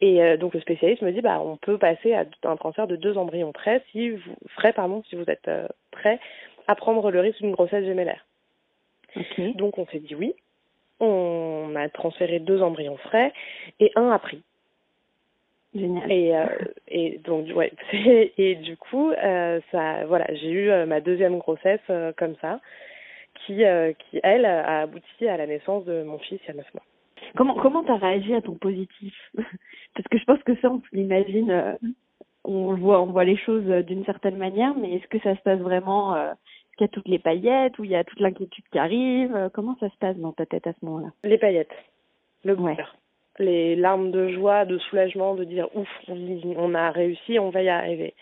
Et 0.00 0.22
euh, 0.22 0.36
donc, 0.36 0.54
le 0.54 0.60
spécialiste 0.60 1.02
me 1.02 1.12
dit, 1.12 1.22
bah, 1.22 1.40
on 1.40 1.56
peut 1.56 1.78
passer 1.78 2.12
à 2.12 2.24
un 2.44 2.56
transfert 2.56 2.86
de 2.86 2.96
deux 2.96 3.16
embryons 3.16 3.52
frais 3.52 3.82
si 3.90 4.10
vous, 4.10 4.36
frais, 4.48 4.72
pardon, 4.72 5.02
si 5.08 5.16
vous 5.16 5.24
êtes 5.28 5.48
euh, 5.48 5.66
prêt 5.90 6.20
à 6.66 6.74
prendre 6.74 7.10
le 7.10 7.20
risque 7.20 7.40
d'une 7.40 7.52
grossesse 7.52 7.84
gémellaire. 7.84 8.26
Donc, 9.56 9.78
on 9.78 9.86
s'est 9.86 10.00
dit 10.00 10.14
oui. 10.14 10.34
On 11.00 11.72
a 11.76 11.88
transféré 11.88 12.38
deux 12.38 12.62
embryons 12.62 12.96
frais 12.96 13.32
et 13.80 13.92
un 13.96 14.10
a 14.10 14.18
pris. 14.18 14.42
Génial. 15.74 16.10
Et, 16.10 16.36
euh, 16.36 16.46
et 16.86 17.18
donc 17.24 17.48
ouais 17.54 17.72
et 18.38 18.54
du 18.56 18.76
coup 18.76 19.10
euh, 19.10 19.60
ça 19.72 20.06
voilà 20.06 20.26
j'ai 20.34 20.50
eu 20.50 20.70
euh, 20.70 20.86
ma 20.86 21.00
deuxième 21.00 21.38
grossesse 21.38 21.80
comme 22.16 22.36
ça 22.40 22.60
qui 23.44 23.62
qui 23.98 24.20
elle 24.22 24.44
a 24.44 24.82
abouti 24.82 25.26
à 25.26 25.36
la 25.36 25.46
naissance 25.46 25.84
de 25.84 26.04
mon 26.04 26.18
fils 26.18 26.40
il 26.44 26.48
y 26.48 26.50
a 26.50 26.54
neuf 26.54 26.72
mois. 26.74 26.84
Comment 27.36 27.54
comment 27.54 27.82
t'as 27.82 27.96
réagi 27.96 28.34
à 28.34 28.40
ton 28.40 28.54
positif 28.54 29.14
Parce 29.34 30.08
que 30.08 30.18
je 30.18 30.24
pense 30.24 30.42
que 30.44 30.54
ça, 30.60 30.70
on 30.70 30.80
l'imagine, 30.92 31.76
on 32.44 32.74
voit, 32.74 33.00
on 33.02 33.06
voit 33.06 33.24
les 33.24 33.36
choses 33.36 33.64
d'une 33.86 34.04
certaine 34.04 34.36
manière, 34.36 34.74
mais 34.76 34.94
est-ce 34.94 35.06
que 35.08 35.18
ça 35.20 35.34
se 35.36 35.40
passe 35.42 35.60
vraiment 35.60 36.16
Est-ce 36.16 36.76
qu'il 36.76 36.84
y 36.86 36.90
a 36.90 36.92
toutes 36.92 37.08
les 37.08 37.18
paillettes 37.18 37.78
ou 37.78 37.84
il 37.84 37.90
y 37.90 37.96
a 37.96 38.04
toute 38.04 38.20
l'inquiétude 38.20 38.64
qui 38.70 38.78
arrive? 38.78 39.50
Comment 39.52 39.76
ça 39.80 39.88
se 39.88 39.96
passe 39.96 40.16
dans 40.16 40.32
ta 40.32 40.46
tête 40.46 40.66
à 40.66 40.72
ce 40.72 40.84
moment-là? 40.84 41.08
Les 41.24 41.38
paillettes, 41.38 41.74
le 42.44 42.54
Ouais. 42.54 42.76
Les 43.38 43.76
larmes 43.76 44.10
de 44.10 44.28
joie, 44.28 44.64
de 44.64 44.78
soulagement, 44.78 45.34
de 45.34 45.44
dire 45.44 45.68
ouf, 45.74 45.88
on 46.08 46.74
a 46.74 46.90
réussi, 46.90 47.38
on 47.38 47.50
va 47.50 47.62
y 47.62 47.68
arriver. 47.68 48.14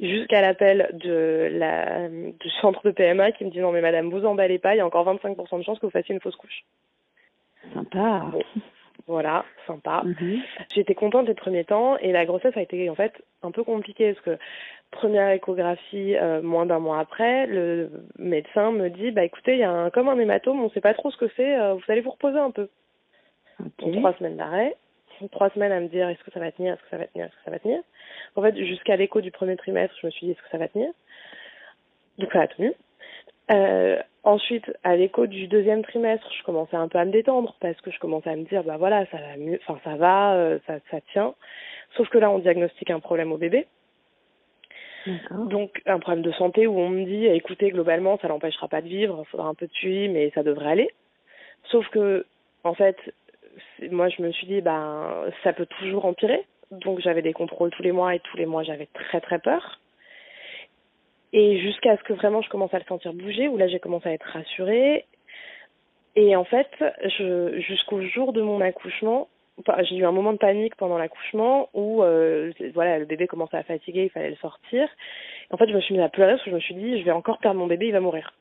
Jusqu'à 0.00 0.40
l'appel 0.40 0.90
de 0.92 1.48
la, 1.52 2.08
du 2.08 2.50
centre 2.60 2.82
de 2.84 2.90
PMA 2.90 3.32
qui 3.32 3.44
me 3.44 3.50
dit 3.50 3.60
non 3.60 3.72
mais 3.72 3.80
madame, 3.80 4.10
vous 4.10 4.24
emballez 4.24 4.58
pas, 4.58 4.74
il 4.74 4.78
y 4.78 4.80
a 4.80 4.86
encore 4.86 5.06
25% 5.06 5.58
de 5.58 5.62
chance 5.62 5.78
que 5.78 5.86
vous 5.86 5.92
fassiez 5.92 6.14
une 6.14 6.20
fausse 6.20 6.36
couche. 6.36 6.64
Sympa. 7.72 8.32
Voilà, 9.06 9.44
sympa. 9.66 10.02
Mhm. 10.04 10.40
J'étais 10.74 10.94
contente 10.94 11.28
les 11.28 11.34
premiers 11.34 11.64
temps 11.64 11.98
et 11.98 12.10
la 12.10 12.24
grossesse 12.24 12.56
a 12.56 12.62
été 12.62 12.88
en 12.88 12.94
fait 12.94 13.12
un 13.42 13.50
peu 13.50 13.62
compliquée 13.62 14.14
parce 14.14 14.24
que 14.24 14.38
première 14.90 15.28
échographie 15.30 16.16
euh, 16.16 16.40
moins 16.40 16.64
d'un 16.64 16.78
mois 16.78 17.00
après, 17.00 17.46
le 17.46 17.90
médecin 18.18 18.72
me 18.72 18.88
dit 18.88 19.10
bah 19.10 19.24
écoutez 19.24 19.54
il 19.54 19.58
y 19.58 19.64
a 19.64 19.70
un, 19.70 19.90
comme 19.90 20.08
un 20.08 20.18
hématome, 20.18 20.60
on 20.60 20.70
sait 20.70 20.80
pas 20.80 20.94
trop 20.94 21.10
ce 21.10 21.18
que 21.18 21.28
c'est, 21.36 21.54
euh, 21.54 21.74
vous 21.74 21.84
allez 21.88 22.00
vous 22.00 22.12
reposer 22.12 22.38
un 22.38 22.50
peu. 22.50 22.68
Trois 23.78 24.14
semaines 24.14 24.36
d'arrêt, 24.36 24.76
trois 25.30 25.50
semaines 25.50 25.72
à 25.72 25.80
me 25.80 25.88
dire 25.88 26.08
est-ce 26.08 26.22
que 26.24 26.30
ça 26.32 26.40
va 26.40 26.52
tenir, 26.52 26.74
est-ce 26.74 26.82
que 26.82 26.90
ça 26.90 26.98
va 26.98 27.06
tenir, 27.06 27.26
est-ce 27.26 27.36
que 27.36 27.44
ça 27.44 27.50
va 27.50 27.58
tenir. 27.58 27.80
En 28.36 28.42
fait 28.42 28.56
jusqu'à 28.64 28.96
l'écho 28.96 29.20
du 29.20 29.30
premier 29.30 29.56
trimestre, 29.56 29.96
je 30.00 30.06
me 30.06 30.10
suis 30.10 30.26
dit 30.26 30.32
est-ce 30.32 30.42
que 30.42 30.50
ça 30.50 30.58
va 30.58 30.68
tenir. 30.68 30.90
Donc 32.18 32.32
ça 32.32 32.42
a 32.42 32.48
tenu. 32.48 32.72
Euh, 33.50 34.00
ensuite, 34.22 34.72
à 34.84 34.96
l'écho 34.96 35.26
du 35.26 35.48
deuxième 35.48 35.82
trimestre, 35.82 36.26
je 36.38 36.42
commençais 36.44 36.76
un 36.76 36.88
peu 36.88 36.98
à 36.98 37.04
me 37.04 37.12
détendre 37.12 37.56
parce 37.60 37.78
que 37.80 37.90
je 37.90 37.98
commençais 37.98 38.30
à 38.30 38.36
me 38.36 38.44
dire, 38.44 38.64
bah 38.64 38.76
voilà, 38.78 39.04
ça 39.06 39.18
va 39.18 39.36
mieux, 39.36 39.60
enfin 39.66 39.78
ça 39.84 39.96
va, 39.96 40.34
euh, 40.34 40.58
ça, 40.66 40.78
ça 40.90 41.00
tient. 41.12 41.34
Sauf 41.96 42.08
que 42.08 42.18
là, 42.18 42.30
on 42.30 42.38
diagnostique 42.38 42.90
un 42.90 43.00
problème 43.00 43.32
au 43.32 43.36
bébé. 43.36 43.66
Donc 45.30 45.82
un 45.84 45.98
problème 45.98 46.22
de 46.22 46.32
santé 46.32 46.66
où 46.66 46.78
on 46.78 46.88
me 46.88 47.04
dit, 47.04 47.26
écoutez, 47.26 47.70
globalement, 47.70 48.18
ça 48.22 48.28
l'empêchera 48.28 48.68
pas 48.68 48.80
de 48.80 48.88
vivre, 48.88 49.22
il 49.26 49.30
faudra 49.30 49.48
un 49.48 49.54
peu 49.54 49.66
de 49.66 49.72
suivi, 49.72 50.08
mais 50.08 50.30
ça 50.34 50.42
devrait 50.42 50.70
aller. 50.70 50.90
Sauf 51.64 51.86
que, 51.88 52.24
en 52.62 52.72
fait, 52.72 52.96
moi, 53.90 54.08
je 54.08 54.22
me 54.22 54.32
suis 54.32 54.46
dit, 54.46 54.60
ben, 54.60 55.24
ça 55.42 55.52
peut 55.52 55.66
toujours 55.66 56.04
empirer. 56.04 56.44
Donc 56.70 57.00
j'avais 57.00 57.22
des 57.22 57.32
contrôles 57.32 57.70
tous 57.70 57.82
les 57.82 57.92
mois 57.92 58.14
et 58.14 58.20
tous 58.20 58.36
les 58.36 58.46
mois, 58.46 58.62
j'avais 58.62 58.86
très 58.86 59.20
très 59.20 59.38
peur. 59.38 59.80
Et 61.32 61.58
jusqu'à 61.58 61.96
ce 61.96 62.02
que 62.04 62.12
vraiment 62.12 62.42
je 62.42 62.48
commence 62.48 62.72
à 62.74 62.78
le 62.78 62.84
sentir 62.84 63.12
bouger, 63.12 63.48
où 63.48 63.56
là 63.56 63.66
j'ai 63.68 63.80
commencé 63.80 64.08
à 64.08 64.12
être 64.12 64.26
rassurée. 64.26 65.04
Et 66.16 66.36
en 66.36 66.44
fait, 66.44 66.68
jusqu'au 67.58 68.00
jour 68.02 68.32
de 68.32 68.40
mon 68.40 68.60
accouchement, 68.60 69.28
j'ai 69.82 69.96
eu 69.96 70.04
un 70.04 70.12
moment 70.12 70.32
de 70.32 70.38
panique 70.38 70.76
pendant 70.76 70.98
l'accouchement 70.98 71.68
où 71.74 72.02
euh, 72.02 72.52
voilà 72.72 72.98
le 72.98 73.04
bébé 73.04 73.26
commençait 73.26 73.56
à 73.56 73.62
fatiguer, 73.62 74.04
il 74.04 74.10
fallait 74.10 74.30
le 74.30 74.36
sortir. 74.36 74.88
En 75.50 75.56
fait, 75.56 75.68
je 75.68 75.74
me 75.74 75.80
suis 75.80 75.94
mise 75.94 76.04
à 76.04 76.08
pleurer 76.08 76.32
parce 76.32 76.44
que 76.44 76.50
je 76.50 76.54
me 76.54 76.60
suis 76.60 76.74
dit 76.74 77.00
je 77.00 77.04
vais 77.04 77.10
encore 77.10 77.38
perdre 77.38 77.58
mon 77.58 77.66
bébé, 77.66 77.86
il 77.86 77.92
va 77.92 78.00
mourir. 78.00 78.32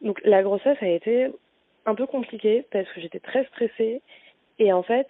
Donc 0.00 0.20
la 0.24 0.42
grossesse 0.42 0.78
a 0.80 0.88
été 0.88 1.28
un 1.86 1.94
peu 1.94 2.06
compliquée 2.06 2.64
parce 2.70 2.88
que 2.92 3.00
j'étais 3.00 3.20
très 3.20 3.44
stressée 3.46 4.02
et 4.58 4.72
en 4.72 4.82
fait 4.82 5.08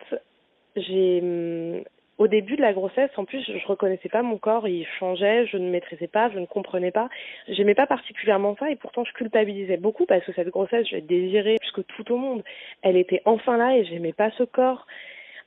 hum, 0.77 1.83
au 2.19 2.29
début 2.29 2.57
de 2.57 2.63
la 2.63 2.73
grossesse, 2.73 3.11
en 3.17 3.25
plus, 3.25 3.45
je 3.45 3.67
reconnaissais 3.67 4.09
pas 4.09 4.23
mon 4.23 4.39
corps, 4.39 4.67
il 4.69 4.87
changeait, 4.99 5.47
je 5.47 5.59
ne 5.59 5.69
maîtrisais 5.71 6.07
pas, 6.07 6.31
je 6.31 6.39
ne 6.39 6.47
comprenais 6.47 6.91
pas. 6.91 7.09
J'aimais 7.49 7.75
pas 7.75 7.87
particulièrement 7.87 8.57
ça 8.59 8.71
et 8.71 8.77
pourtant 8.77 9.05
je 9.05 9.13
culpabilisais 9.13 9.77
beaucoup 9.77 10.07
parce 10.07 10.25
que 10.25 10.33
cette 10.33 10.49
grossesse, 10.49 10.87
je 10.89 10.97
l'ai 10.97 11.03
désirée 11.03 11.57
plus 11.61 11.73
que 11.73 11.81
tout 11.83 12.11
au 12.13 12.17
monde. 12.17 12.43
Elle 12.83 12.97
était 12.97 13.21
enfin 13.27 13.59
là 13.59 13.77
et 13.77 13.85
j'aimais 13.85 14.15
pas 14.15 14.31
ce 14.33 14.45
corps. 14.45 14.87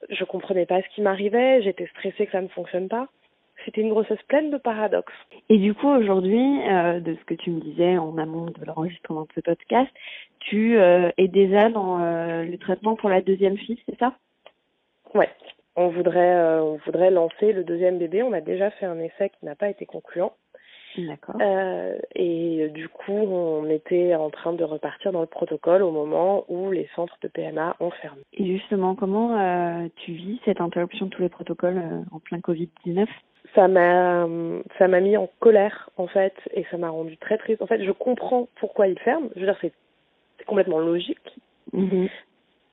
Je 0.10 0.24
comprenais 0.24 0.66
pas 0.66 0.82
ce 0.82 0.88
qui 0.90 1.02
m'arrivait, 1.02 1.62
j'étais 1.64 1.88
stressée 1.88 2.26
que 2.26 2.32
ça 2.32 2.42
ne 2.42 2.48
fonctionne 2.48 2.88
pas. 2.88 3.10
C'était 3.70 3.82
une 3.82 3.92
grossesse 3.92 4.22
pleine 4.28 4.50
de 4.50 4.58
paradoxes. 4.58 5.14
Et 5.48 5.60
du 5.60 5.76
coup, 5.76 5.88
aujourd'hui, 5.88 6.60
euh, 6.68 7.00
de 7.00 7.14
ce 7.14 7.24
que 7.26 7.36
tu 7.36 7.52
me 7.52 7.60
disais 7.60 8.00
en 8.00 8.18
amont 8.18 8.46
de 8.46 8.66
l'enregistrement 8.66 9.22
de 9.22 9.28
ce 9.36 9.42
podcast, 9.42 9.92
tu 10.40 10.80
euh, 10.80 11.12
es 11.20 11.28
déjà 11.28 11.70
dans 11.70 12.02
euh, 12.02 12.46
le 12.46 12.58
traitement 12.58 12.96
pour 12.96 13.10
la 13.10 13.22
deuxième 13.22 13.60
fille, 13.60 13.80
c'est 13.88 14.00
ça? 14.00 14.16
Ouais, 15.14 15.30
on 15.76 15.90
voudrait, 15.90 16.60
on 16.62 16.80
voudrait 16.84 17.12
lancer 17.12 17.54
le 17.54 17.64
deuxième 17.64 18.00
bébé. 18.00 18.24
On 18.24 18.34
a 18.34 18.42
déjà 18.42 18.72
fait 18.72 18.88
un 18.88 19.00
essai 19.00 19.30
qui 19.30 19.46
n'a 19.46 19.54
pas 19.54 19.70
été 19.70 19.86
concluant. 19.86 20.34
D'accord. 20.98 21.36
Et 22.16 22.70
du 22.70 22.90
coup, 22.90 23.14
on 23.14 23.70
était 23.70 24.16
en 24.16 24.32
train 24.32 24.54
de 24.54 24.64
repartir 24.64 25.12
dans 25.12 25.22
le 25.22 25.28
protocole 25.28 25.84
au 25.84 25.92
moment 25.92 26.46
où 26.48 26.72
les 26.72 26.90
centres 26.96 27.18
de 27.22 27.28
PMA 27.28 27.76
ont 27.80 27.92
fermé. 27.92 28.24
Et 28.34 28.48
justement, 28.48 28.96
comment 28.96 29.90
tu 29.98 30.14
vis 30.14 30.42
cette 30.46 30.60
interruption 30.60 31.06
de 31.06 31.12
tous 31.12 31.22
les 31.22 31.30
protocoles 31.30 31.84
en 32.12 32.20
plein 32.20 32.40
Covid-19 32.40 33.08
ça 33.56 33.68
m'a 33.68 34.28
ça 34.78 34.88
m'a 34.88 35.00
mis 35.00 35.18
en 35.18 35.30
colère 35.40 35.90
en 35.98 36.08
fait 36.08 36.36
et 36.54 36.66
ça 36.70 36.78
m'a 36.78 36.90
rendu 36.90 37.18
très 37.18 37.38
triste. 37.38 37.62
En 37.62 37.68
fait, 37.68 37.84
je 37.84 37.92
comprends 37.92 38.48
pourquoi 38.56 38.88
ils 38.88 39.00
ferment. 39.00 39.30
Je 39.36 39.42
veux 39.42 39.48
dire, 39.48 39.58
c'est 39.62 39.74
complètement 40.46 40.80
logique. 40.80 41.36
Mhm. 41.74 42.10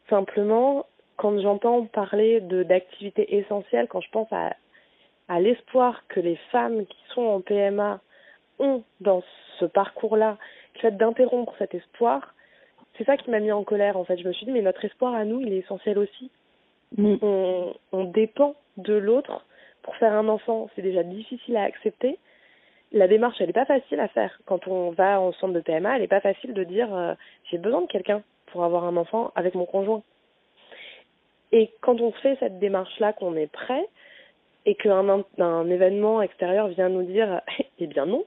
Simplement, 0.09 0.87
quand 1.17 1.39
j'entends 1.41 1.87
parler 1.87 2.41
de 2.41 2.63
d'activités 2.63 3.37
essentielles, 3.37 3.89
quand 3.89 4.01
je 4.01 4.11
pense 4.11 4.29
à, 4.33 4.55
à 5.29 5.41
l'espoir 5.41 6.03
que 6.09 6.21
les 6.21 6.37
femmes 6.53 6.87
qui 6.87 6.99
sont 7.15 7.23
en 7.23 7.41
PMA 7.41 8.01
ont 8.59 8.83
dans 9.01 9.23
ce 9.59 9.65
parcours-là, 9.65 10.37
le 10.75 10.81
fait 10.81 10.97
d'interrompre 10.97 11.55
cet 11.59 11.75
espoir, 11.75 12.35
c'est 12.97 13.05
ça 13.05 13.17
qui 13.17 13.31
m'a 13.31 13.41
mis 13.41 13.53
en 13.53 13.65
colère 13.65 13.97
en 13.97 14.05
fait. 14.05 14.19
Je 14.19 14.27
me 14.27 14.33
suis 14.33 14.47
dit 14.47 14.53
mais 14.53 14.63
notre 14.63 14.85
espoir 14.85 15.15
à 15.15 15.25
nous, 15.25 15.41
il 15.41 15.53
est 15.53 15.59
essentiel 15.59 15.99
aussi. 15.99 16.31
Mm. 16.97 17.17
On, 17.23 17.75
on 17.93 18.05
dépend 18.05 18.55
de 18.77 18.95
l'autre 18.95 19.46
pour 19.87 19.97
faire 19.97 20.13
un 20.13 20.29
enfant, 20.29 20.69
c'est 20.75 20.83
déjà 20.83 21.05
difficile 21.05 21.57
à 21.57 21.63
accepter. 21.63 22.19
La 22.91 23.07
démarche, 23.07 23.37
elle 23.41 23.47
n'est 23.47 23.53
pas 23.53 23.65
facile 23.65 24.01
à 24.01 24.09
faire. 24.09 24.37
Quand 24.45 24.67
on 24.67 24.91
va 24.91 25.21
en 25.21 25.33
centre 25.33 25.55
de 25.55 25.61
PMA, 25.61 25.95
elle 25.95 26.03
n'est 26.03 26.09
pas 26.09 26.21
facile 26.21 26.55
de 26.55 26.65
dire 26.65 26.93
euh, 26.93 27.15
j'ai 27.51 27.59
besoin 27.59 27.83
de 27.83 27.87
quelqu'un 27.87 28.23
pour 28.47 28.65
avoir 28.65 28.85
un 28.85 28.97
enfant 28.97 29.31
avec 29.37 29.55
mon 29.55 29.65
conjoint. 29.65 30.03
Et 31.53 31.71
quand 31.83 32.01
on 32.01 32.11
fait 32.11 32.37
cette 32.41 32.59
démarche-là, 32.59 33.13
qu'on 33.13 33.37
est 33.37 33.47
prêt, 33.47 33.87
et 34.65 34.75
qu'un 34.75 35.25
un 35.39 35.71
événement 35.71 36.21
extérieur 36.21 36.67
vient 36.67 36.89
nous 36.89 37.05
dire 37.05 37.41
eh 37.79 37.87
bien 37.87 38.07
non, 38.07 38.25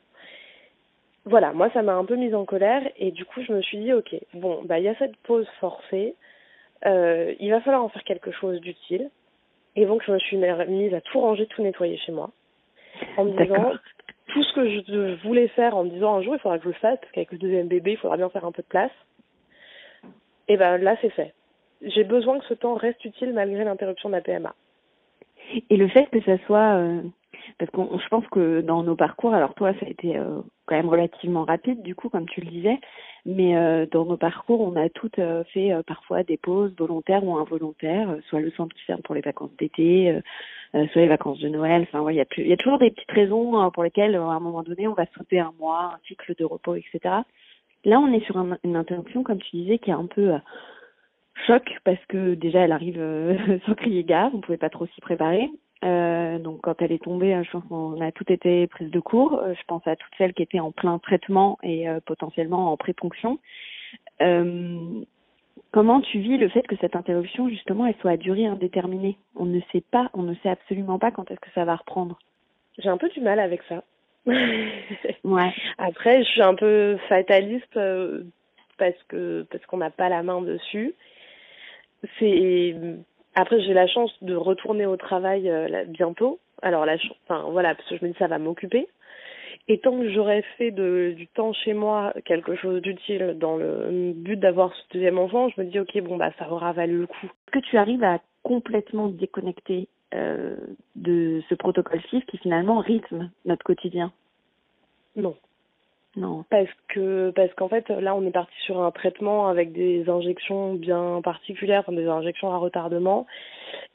voilà, 1.25 1.51
moi 1.51 1.69
ça 1.73 1.81
m'a 1.81 1.95
un 1.95 2.05
peu 2.05 2.15
mise 2.15 2.33
en 2.33 2.45
colère 2.45 2.81
et 2.95 3.11
du 3.11 3.25
coup 3.25 3.41
je 3.43 3.51
me 3.51 3.61
suis 3.61 3.79
dit 3.79 3.91
ok, 3.91 4.15
bon, 4.33 4.61
bah 4.63 4.79
il 4.79 4.85
y 4.85 4.87
a 4.87 4.95
cette 4.95 5.17
pause 5.17 5.47
forcée, 5.59 6.15
euh, 6.85 7.35
il 7.41 7.51
va 7.51 7.59
falloir 7.59 7.83
en 7.83 7.89
faire 7.89 8.05
quelque 8.05 8.31
chose 8.31 8.61
d'utile. 8.61 9.09
Et 9.79 9.85
donc 9.85 10.03
je 10.05 10.11
me 10.11 10.19
suis 10.19 10.37
mise 10.37 10.93
à 10.93 11.01
tout 11.01 11.19
ranger, 11.21 11.45
tout 11.45 11.61
nettoyer 11.61 11.97
chez 11.97 12.11
moi, 12.11 12.31
en 13.17 13.23
me 13.23 13.31
disant 13.31 13.71
tout 14.27 14.43
ce 14.43 14.53
que 14.53 14.69
je 14.69 15.21
voulais 15.25 15.47
faire, 15.49 15.77
en 15.77 15.85
me 15.85 15.89
disant 15.89 16.15
un 16.15 16.21
jour 16.21 16.35
il 16.35 16.39
faudra 16.39 16.57
que 16.57 16.65
je 16.65 16.69
le 16.69 16.75
fasse, 16.75 16.99
parce 16.99 17.11
qu'avec 17.13 17.31
le 17.31 17.37
deuxième 17.37 17.67
bébé 17.67 17.91
il 17.91 17.97
faudra 17.97 18.17
bien 18.17 18.29
faire 18.29 18.43
un 18.43 18.51
peu 18.51 18.61
de 18.61 18.67
place. 18.67 18.91
Et 20.49 20.57
ben 20.57 20.77
là 20.77 20.97
c'est 21.01 21.11
fait 21.11 21.33
j'ai 21.81 22.03
besoin 22.03 22.39
que 22.39 22.45
ce 22.45 22.53
temps 22.53 22.73
reste 22.73 23.03
utile 23.05 23.33
malgré 23.33 23.63
l'interruption 23.63 24.09
de 24.09 24.15
la 24.15 24.21
PMA. 24.21 24.53
Et 25.69 25.77
le 25.77 25.87
fait 25.87 26.07
que 26.07 26.21
ça 26.23 26.37
soit, 26.45 26.75
euh, 26.75 27.01
parce 27.59 27.69
que 27.71 27.81
je 28.01 28.07
pense 28.07 28.25
que 28.27 28.61
dans 28.61 28.83
nos 28.83 28.95
parcours, 28.95 29.33
alors 29.33 29.53
toi, 29.53 29.73
ça 29.73 29.85
a 29.85 29.89
été 29.89 30.17
euh, 30.17 30.41
quand 30.65 30.75
même 30.75 30.89
relativement 30.89 31.43
rapide, 31.43 31.83
du 31.83 31.93
coup, 31.93 32.09
comme 32.09 32.27
tu 32.27 32.41
le 32.41 32.49
disais, 32.49 32.79
mais 33.25 33.55
euh, 33.57 33.85
dans 33.91 34.05
nos 34.05 34.17
parcours, 34.17 34.61
on 34.61 34.75
a 34.75 34.89
toutes 34.89 35.19
fait 35.53 35.71
parfois 35.85 36.23
des 36.23 36.37
pauses 36.37 36.73
volontaires 36.77 37.23
ou 37.23 37.37
involontaires, 37.37 38.15
soit 38.29 38.39
le 38.39 38.51
centre 38.51 38.75
qui 38.75 38.83
ferme 38.83 39.01
pour 39.01 39.13
les 39.13 39.21
vacances 39.21 39.55
d'été, 39.57 40.19
soit 40.71 41.01
les 41.01 41.07
vacances 41.07 41.39
de 41.39 41.49
Noël. 41.49 41.83
Enfin, 41.83 42.01
ouais, 42.01 42.15
il 42.15 42.17
y 42.17 42.21
a 42.21 42.25
y 42.37 42.53
a 42.53 42.57
toujours 42.57 42.79
des 42.79 42.91
petites 42.91 43.11
raisons 43.11 43.69
pour 43.71 43.83
lesquelles, 43.83 44.15
à 44.15 44.21
un 44.21 44.39
moment 44.39 44.63
donné, 44.63 44.87
on 44.87 44.93
va 44.93 45.05
sauter 45.17 45.39
un 45.39 45.53
mois, 45.59 45.93
un 45.95 45.99
cycle 46.07 46.33
de 46.35 46.45
repos, 46.45 46.75
etc. 46.75 47.15
Là, 47.85 47.99
on 47.99 48.11
est 48.13 48.25
sur 48.25 48.37
une 48.63 48.75
interruption, 48.75 49.23
comme 49.23 49.39
tu 49.39 49.57
disais, 49.57 49.77
qui 49.77 49.89
est 49.89 49.93
un 49.93 50.07
peu 50.07 50.31
choc 51.47 51.63
parce 51.83 52.03
que 52.07 52.35
déjà 52.35 52.59
elle 52.59 52.71
arrive 52.71 52.99
euh, 52.99 53.59
sans 53.65 53.75
crier 53.75 54.03
gare, 54.03 54.31
on 54.33 54.41
pouvait 54.41 54.57
pas 54.57 54.69
trop 54.69 54.87
s'y 54.87 55.01
préparer. 55.01 55.49
Euh, 55.85 56.39
donc 56.39 56.61
quand 56.61 56.81
elle 56.81 56.91
est 56.91 57.03
tombée, 57.03 57.33
hein, 57.33 57.43
je 57.43 57.51
pense 57.51 57.63
qu'on 57.65 58.01
a 58.01 58.11
tout 58.11 58.31
été 58.31 58.67
prise 58.67 58.91
de 58.91 58.99
court. 58.99 59.39
Euh, 59.41 59.53
je 59.53 59.63
pense 59.67 59.85
à 59.87 59.95
toutes 59.95 60.11
celles 60.17 60.33
qui 60.33 60.43
étaient 60.43 60.59
en 60.59 60.71
plein 60.71 60.99
traitement 60.99 61.57
et 61.63 61.87
potentiellement 62.05 62.71
en 62.71 62.77
pré-ponction. 62.77 63.39
comment 65.71 66.01
tu 66.01 66.19
vis 66.19 66.37
le 66.37 66.49
fait 66.49 66.63
que 66.67 66.75
cette 66.77 66.95
interruption 66.95 67.47
justement 67.49 67.85
elle 67.85 67.95
soit 68.01 68.11
à 68.11 68.17
durée 68.17 68.45
indéterminée? 68.45 69.17
On 69.35 69.45
ne 69.45 69.59
sait 69.71 69.83
pas, 69.91 70.09
on 70.13 70.23
ne 70.23 70.33
sait 70.35 70.49
absolument 70.49 70.99
pas 70.99 71.11
quand 71.11 71.29
est-ce 71.31 71.39
que 71.39 71.51
ça 71.55 71.65
va 71.65 71.75
reprendre. 71.75 72.19
J'ai 72.77 72.89
un 72.89 72.97
peu 72.97 73.09
du 73.09 73.21
mal 73.21 73.39
avec 73.39 73.61
ça. 73.63 73.83
ouais. 74.25 75.53
Après, 75.77 76.23
je 76.23 76.29
suis 76.29 76.41
un 76.41 76.55
peu 76.55 76.97
fataliste 77.07 77.79
parce 78.77 79.03
que 79.07 79.45
parce 79.51 79.65
qu'on 79.65 79.77
n'a 79.77 79.89
pas 79.89 80.09
la 80.09 80.23
main 80.23 80.41
dessus 80.41 80.93
c'est 82.19 82.75
après 83.39 83.61
j'ai 83.61 83.73
la 83.73 83.87
chance 83.87 84.11
de 84.21 84.35
retourner 84.35 84.85
au 84.85 84.97
travail 84.97 85.49
euh, 85.49 85.85
bientôt. 85.85 86.39
Alors 86.61 86.85
la 86.85 86.97
enfin 87.27 87.47
voilà 87.49 87.75
parce 87.75 87.87
que 87.89 87.97
je 87.97 88.05
me 88.05 88.11
dis 88.11 88.17
ça 88.17 88.27
va 88.27 88.39
m'occuper. 88.39 88.87
Et 89.67 89.77
tant 89.79 89.97
que 89.97 90.09
j'aurais 90.09 90.41
fait 90.57 90.71
de, 90.71 91.13
du 91.15 91.27
temps 91.27 91.53
chez 91.53 91.73
moi 91.73 92.13
quelque 92.25 92.55
chose 92.55 92.81
d'utile 92.81 93.35
dans 93.37 93.55
le 93.55 94.13
but 94.15 94.37
d'avoir 94.37 94.73
ce 94.73 94.81
deuxième 94.93 95.19
enfant, 95.19 95.49
je 95.49 95.61
me 95.61 95.67
dis 95.67 95.79
ok 95.79 96.01
bon 96.01 96.17
bah 96.17 96.31
ça 96.39 96.51
aura 96.51 96.73
valu 96.73 97.01
le 97.01 97.07
coup. 97.07 97.25
Est-ce 97.25 97.59
que 97.59 97.65
tu 97.65 97.77
arrives 97.77 98.03
à 98.03 98.19
complètement 98.43 99.07
déconnecter 99.07 99.87
euh, 100.13 100.55
de 100.95 101.41
ce 101.49 101.55
protocole 101.55 102.01
6 102.09 102.21
qui 102.25 102.37
finalement 102.39 102.79
rythme 102.79 103.29
notre 103.45 103.63
quotidien? 103.63 104.11
Non. 105.15 105.35
Non. 106.15 106.43
Parce 106.49 106.69
que 106.87 107.31
parce 107.35 107.53
qu'en 107.53 107.69
fait 107.69 107.87
là 107.89 108.15
on 108.15 108.25
est 108.25 108.31
parti 108.31 108.55
sur 108.65 108.81
un 108.81 108.89
traitement 108.89 109.47
avec 109.47 109.71
des 109.71 110.09
injections 110.09 110.73
bien 110.73 111.21
particulières, 111.23 111.81
enfin 111.81 111.91
des 111.91 112.07
injections 112.07 112.51
à 112.51 112.57
retardement. 112.57 113.27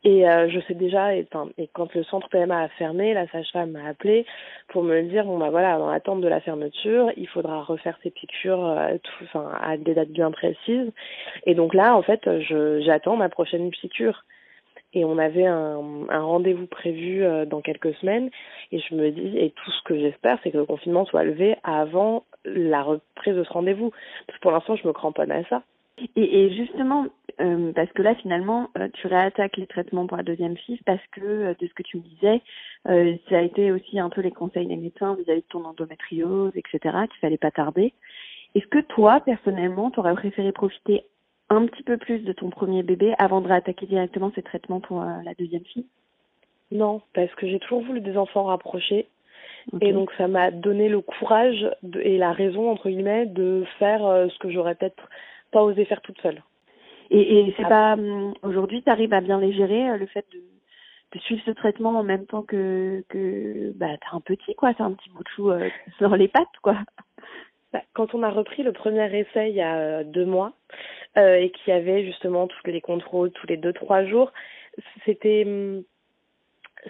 Et 0.05 0.29
euh, 0.29 0.49
je 0.49 0.61
sais 0.61 0.75
déjà, 0.75 1.17
et, 1.17 1.27
et, 1.59 1.69
quand 1.73 1.93
le 1.95 2.05
centre 2.05 2.29
PMA 2.29 2.63
a 2.63 2.69
fermé, 2.69 3.15
la 3.15 3.27
sage-femme 3.29 3.73
m'a 3.73 3.89
appelé 3.89 4.27
pour 4.69 4.85
me 4.85 5.03
dire 5.03 5.25
bon 5.25 5.39
bah 5.39 5.51
voilà, 5.51 5.77
dans 5.79 5.91
l'attente 5.91 6.21
de 6.21 6.29
la 6.29 6.41
fermeture, 6.41 7.11
il 7.17 7.27
faudra 7.27 7.65
refaire 7.65 7.99
ses 8.05 8.11
piqûres 8.11 8.65
euh, 8.65 8.97
tout, 9.03 9.25
enfin, 9.25 9.51
à 9.61 9.77
des 9.77 9.95
dates 9.95 10.11
bien 10.11 10.31
précises. 10.31 10.93
Et 11.47 11.57
donc 11.57 11.75
là 11.75 11.97
en 11.97 12.03
fait, 12.03 12.23
je 12.43 12.81
j'attends 12.81 13.17
ma 13.17 13.29
prochaine 13.29 13.71
piqûre 13.71 14.25
et 14.95 15.05
on 15.05 15.19
avait 15.19 15.47
un, 15.47 15.81
rendez-vous 16.11 16.67
prévu 16.67 17.25
euh, 17.25 17.45
dans 17.45 17.61
quelques 17.61 17.95
semaines 17.97 18.31
et 18.73 18.79
je 18.79 18.95
me 18.95 19.11
dis 19.11 19.37
et 19.37 19.51
tout 19.51 19.71
ce 19.71 19.83
que 19.85 19.99
j'espère 19.99 20.39
c'est 20.43 20.51
que 20.51 20.59
le 20.59 20.67
confinement 20.67 21.05
soit 21.05 21.25
levé 21.25 21.57
avant 21.65 22.25
la 22.45 22.83
reprise 22.83 23.35
de 23.35 23.45
ce 23.45 23.53
rendez-vous 23.53 23.91
parce 24.27 24.39
que 24.39 24.43
pour 24.43 24.53
l'instant 24.53 24.77
je 24.77 24.87
me 24.87 24.93
cramponne 24.93 25.31
à 25.31 25.45
ça. 25.45 25.63
Et, 26.17 26.45
et 26.45 26.55
justement 26.55 27.07
euh, 27.41 27.73
parce 27.73 27.91
que 27.93 28.03
là 28.03 28.15
finalement 28.17 28.71
euh, 28.79 28.89
tu 28.95 29.07
réattaques 29.07 29.57
les 29.57 29.67
traitements 29.67 30.07
pour 30.07 30.17
la 30.17 30.23
deuxième 30.23 30.57
fille 30.57 30.81
parce 30.87 31.05
que 31.13 31.55
de 31.59 31.67
ce 31.67 31.75
que 31.75 31.83
tu 31.83 31.99
me 31.99 32.03
disais 32.03 32.41
ça 32.85 33.39
a 33.39 33.43
été 33.43 33.73
aussi 33.73 33.99
un 33.99 34.11
peu 34.11 34.21
les 34.21 34.31
conseils 34.31 34.67
des 34.67 34.77
médecins 34.77 35.15
vis-à-vis 35.15 35.41
de 35.41 35.47
ton 35.49 35.65
endométriose 35.65 36.53
etc 36.55 36.79
qu'il 37.11 37.21
fallait 37.21 37.39
pas 37.39 37.51
tarder. 37.51 37.93
Est-ce 38.55 38.67
que 38.67 38.81
toi 38.81 39.21
personnellement 39.21 39.91
tu 39.91 40.01
aurais 40.01 40.15
préféré 40.15 40.53
profiter 40.53 41.05
un 41.55 41.67
petit 41.67 41.83
peu 41.83 41.97
plus 41.97 42.21
de 42.21 42.33
ton 42.33 42.51
premier 42.51 42.83
bébé 42.83 43.15
avant 43.19 43.41
de 43.41 43.49
réattaquer 43.49 43.87
directement 43.87 44.33
ces 44.35 44.43
traitements 44.43 44.81
pour 44.81 45.03
euh, 45.03 45.23
la 45.25 45.35
deuxième 45.35 45.65
fille? 45.65 45.87
Non, 46.71 47.03
parce 47.15 47.35
que 47.35 47.47
j'ai 47.47 47.59
toujours 47.59 47.83
voulu 47.83 48.01
des 48.01 48.17
enfants 48.17 48.45
rapprochés. 48.45 49.09
Et 49.81 49.93
donc 49.95 50.13
ça 50.19 50.29
m'a 50.29 50.51
donné 50.51 50.91
le 50.91 51.01
courage 51.01 51.67
et 52.01 52.19
la 52.19 52.33
raison, 52.33 52.71
entre 52.71 52.91
guillemets, 52.91 53.25
de 53.25 53.65
faire 53.79 54.05
euh, 54.05 54.29
ce 54.29 54.39
que 54.39 54.51
j'aurais 54.51 54.75
peut-être 54.75 55.09
pas 55.53 55.63
osé 55.63 55.87
faire 55.87 56.03
toute 56.03 56.21
seule. 56.21 56.43
Et, 57.11 57.41
et 57.41 57.55
c'est 57.57 57.69
pas 57.69 57.95
hum, 57.95 58.35
aujourd'hui, 58.43 58.83
tu 58.83 58.91
arrives 58.91 59.15
à 59.15 59.23
bien 59.23 59.39
les 59.41 59.55
gérer 59.55 59.89
euh, 59.89 59.97
le 59.97 60.05
fait 60.07 60.27
de, 60.33 60.43
de, 61.13 61.19
suivre 61.21 61.43
ce 61.47 61.53
traitement 61.53 61.99
en 61.99 62.03
même 62.03 62.27
temps 62.27 62.43
que 62.43 63.05
que 63.09 63.73
bah 63.77 63.97
t'as 64.03 64.17
un 64.17 64.21
petit 64.21 64.55
quoi, 64.55 64.75
t'as 64.75 64.85
un 64.85 64.93
petit 64.93 65.09
bout 65.11 65.23
de 65.23 65.29
chou 65.29 65.51
sur 65.99 66.15
les 66.15 66.29
pattes 66.29 66.59
quoi? 66.63 66.77
Bah, 67.75 67.83
quand 67.93 68.15
on 68.15 68.23
a 68.23 68.31
repris 68.31 68.63
le 68.63 68.73
premier 68.73 69.05
essai 69.19 69.51
il 69.51 69.57
y 69.57 69.61
a 69.61 70.05
deux 70.05 70.25
mois, 70.25 70.53
euh, 71.19 71.35
et 71.35 71.51
qui 71.51 71.73
avait 71.73 72.05
justement 72.05 72.47
tous 72.47 72.71
les 72.71 72.81
contrôles 72.81 73.33
tous 73.33 73.49
les 73.49 73.57
deux 73.57 73.73
trois 73.73 74.05
jours. 74.05 74.33
C'était 75.05 75.43
hum, 75.45 75.83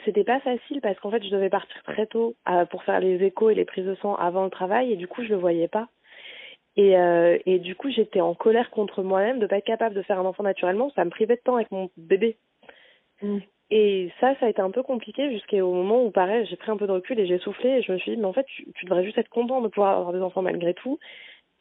c'était 0.05 0.25
pas 0.25 0.41
facile 0.41 0.83
parce 0.83 1.01
qu'en 1.01 1.11
fait 1.11 1.25
je 1.25 1.31
devais 1.31 1.49
partir 1.49 1.83
très 1.85 2.07
tôt 2.07 2.35
euh, 2.51 2.67
pour 2.67 2.85
faire 2.85 3.01
les 3.01 3.23
échos 3.25 3.49
et 3.49 3.55
les 3.55 3.65
prises 3.65 3.87
de 3.87 3.95
sang 3.97 4.15
avant 4.17 4.45
le 4.45 4.51
travail 4.51 4.93
et 4.93 4.97
du 4.97 5.09
coup 5.09 5.23
je 5.25 5.31
le 5.31 5.37
voyais 5.37 5.69
pas. 5.69 5.89
Et, 6.77 6.99
euh, 6.99 7.39
et 7.47 7.61
du 7.61 7.75
coup 7.77 7.91
j'étais 7.91 8.21
en 8.21 8.35
colère 8.35 8.71
contre 8.71 9.03
moi-même 9.03 9.39
de 9.39 9.47
pas 9.47 9.59
être 9.59 9.65
capable 9.65 9.95
de 9.95 10.03
faire 10.03 10.19
un 10.21 10.27
enfant 10.27 10.43
naturellement, 10.43 10.91
ça 10.95 11.07
me 11.07 11.11
privait 11.11 11.37
de 11.37 11.41
temps 11.43 11.57
avec 11.57 11.71
mon 11.71 11.89
bébé. 11.97 12.37
Et 13.71 14.11
ça, 14.21 14.35
ça 14.39 14.47
a 14.47 14.49
été 14.51 14.61
un 14.61 14.71
peu 14.71 14.83
compliqué 14.83 15.31
jusqu'au 15.33 15.73
moment 15.73 16.05
où, 16.05 16.11
pareil, 16.11 16.47
j'ai 16.49 16.57
pris 16.57 16.71
un 16.71 16.77
peu 16.77 16.87
de 16.87 16.93
recul 16.93 17.19
et 17.19 17.27
j'ai 17.27 17.39
soufflé 17.39 17.71
et 17.71 17.83
je 17.83 17.93
me 17.93 17.99
suis 17.99 18.13
dit, 18.13 18.17
mais 18.19 18.27
en 18.27 18.33
fait, 18.33 18.47
tu, 18.47 18.85
devrais 18.85 19.05
juste 19.05 19.19
être 19.19 19.31
content 19.31 19.63
de 19.63 19.69
pouvoir 19.69 19.99
avoir 19.99 20.13
des 20.13 20.21
enfants 20.21 20.43
malgré 20.43 20.75
tout 20.75 20.99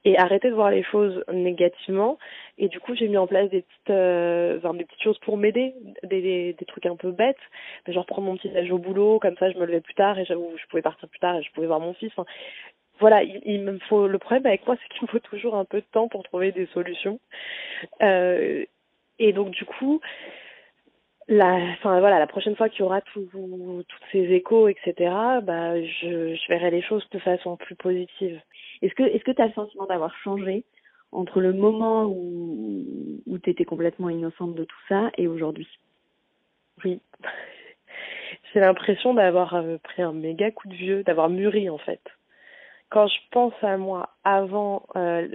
et 0.05 0.17
arrêter 0.17 0.49
de 0.49 0.53
voir 0.53 0.69
les 0.69 0.83
choses 0.83 1.23
négativement. 1.31 2.17
Et 2.57 2.67
du 2.67 2.81
coup, 2.81 2.93
j'ai 2.93 3.07
mis 3.07 3.17
en 3.17 3.25
place 3.25 3.49
des 3.49 3.61
petites, 3.61 3.89
euh, 3.89 4.59
des 4.73 4.83
petites 4.83 5.01
choses 5.01 5.17
pour 5.19 5.37
m'aider, 5.37 5.73
des, 6.03 6.53
des, 6.53 6.65
trucs 6.65 6.85
un 6.85 6.97
peu 6.97 7.11
bêtes, 7.11 7.37
genre 7.87 8.05
prendre 8.05 8.27
mon 8.27 8.35
petit 8.35 8.55
âge 8.55 8.69
au 8.69 8.77
boulot, 8.77 9.19
comme 9.19 9.37
ça 9.37 9.49
je 9.49 9.57
me 9.57 9.65
levais 9.65 9.79
plus 9.79 9.93
tard 9.93 10.19
et 10.19 10.25
je 10.25 10.33
pouvais 10.69 10.81
partir 10.81 11.07
plus 11.07 11.19
tard 11.19 11.37
et 11.37 11.43
je 11.43 11.51
pouvais 11.53 11.67
voir 11.67 11.79
mon 11.79 11.93
fils. 11.93 12.11
Voilà, 12.99 13.23
il, 13.23 13.41
il, 13.45 13.61
me 13.61 13.79
faut 13.79 14.07
le 14.07 14.19
problème 14.19 14.45
avec 14.45 14.67
moi, 14.67 14.75
c'est 14.81 14.93
qu'il 14.93 15.03
me 15.03 15.07
faut 15.07 15.19
toujours 15.19 15.55
un 15.55 15.65
peu 15.65 15.79
de 15.79 15.85
temps 15.91 16.09
pour 16.09 16.23
trouver 16.23 16.51
des 16.51 16.65
solutions. 16.67 17.19
Euh, 18.01 18.65
et 19.19 19.31
donc 19.31 19.51
du 19.51 19.63
coup, 19.65 20.01
la, 21.27 21.55
enfin 21.77 21.99
voilà, 21.99 22.19
la 22.19 22.27
prochaine 22.27 22.55
fois 22.55 22.69
qu'il 22.69 22.81
y 22.81 22.83
aura 22.83 23.01
tous 23.01 23.29
ces 24.11 24.19
échos, 24.19 24.67
etc., 24.67 24.93
bah, 25.43 25.81
je, 25.81 26.35
je 26.35 26.47
verrai 26.49 26.71
les 26.71 26.81
choses 26.81 27.07
de 27.11 27.19
façon 27.19 27.55
plus 27.57 27.75
positive. 27.75 28.41
Est-ce 28.81 28.93
que 28.93 29.03
est-ce 29.03 29.23
que 29.23 29.31
tu 29.31 29.41
as 29.41 29.47
le 29.47 29.53
sentiment 29.53 29.85
d'avoir 29.85 30.15
changé 30.17 30.65
entre 31.11 31.39
le 31.41 31.53
moment 31.53 32.05
où, 32.05 32.85
où 33.25 33.37
tu 33.37 33.49
étais 33.49 33.65
complètement 33.65 34.09
innocente 34.09 34.55
de 34.55 34.63
tout 34.63 34.79
ça 34.89 35.11
et 35.17 35.27
aujourd'hui? 35.27 35.67
Oui. 36.83 36.99
J'ai 38.53 38.59
l'impression 38.59 39.13
d'avoir 39.13 39.55
euh, 39.55 39.77
pris 39.77 40.01
un 40.01 40.13
méga 40.13 40.51
coup 40.51 40.67
de 40.67 40.75
vieux, 40.75 41.03
d'avoir 41.03 41.29
mûri 41.29 41.69
en 41.69 41.77
fait. 41.77 42.01
Quand 42.89 43.07
je 43.07 43.17
pense 43.31 43.53
à 43.61 43.77
moi 43.77 44.09
avant, 44.23 44.85
euh, 44.95 45.27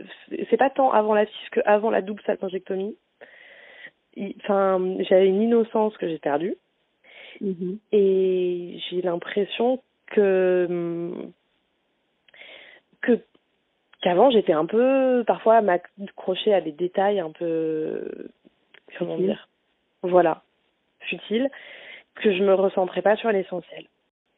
c'est 0.51 0.57
pas 0.57 0.71
tant 0.71 0.93
avant 0.93 1.15
la 1.15 1.27
que 1.51 1.61
avant 1.65 1.91
la 1.91 2.03
double 2.03 2.23
salpingectomie. 2.27 2.97
Enfin, 4.41 4.97
j'avais 5.09 5.29
une 5.29 5.43
innocence 5.43 5.97
que 5.97 6.09
j'ai 6.09 6.19
perdue. 6.19 6.57
Mm-hmm. 7.43 7.79
Et 7.93 8.81
j'ai 8.91 9.03
l'impression 9.03 9.81
que 10.07 11.13
que 13.01 13.21
qu'avant 14.03 14.31
j'étais 14.31 14.53
un 14.53 14.67
peu 14.67 15.23
parfois 15.27 15.61
m'accrocher 15.61 16.53
à 16.53 16.61
des 16.61 16.73
détails 16.73 17.21
un 17.21 17.31
peu 17.31 18.29
comment 18.99 19.19
dire 19.19 19.49
voilà 20.03 20.43
futile 21.01 21.49
que 22.17 22.33
je 22.33 22.43
me 22.43 22.55
recentrais 22.55 23.03
pas 23.03 23.17
sur 23.17 23.31
l'essentiel 23.31 23.87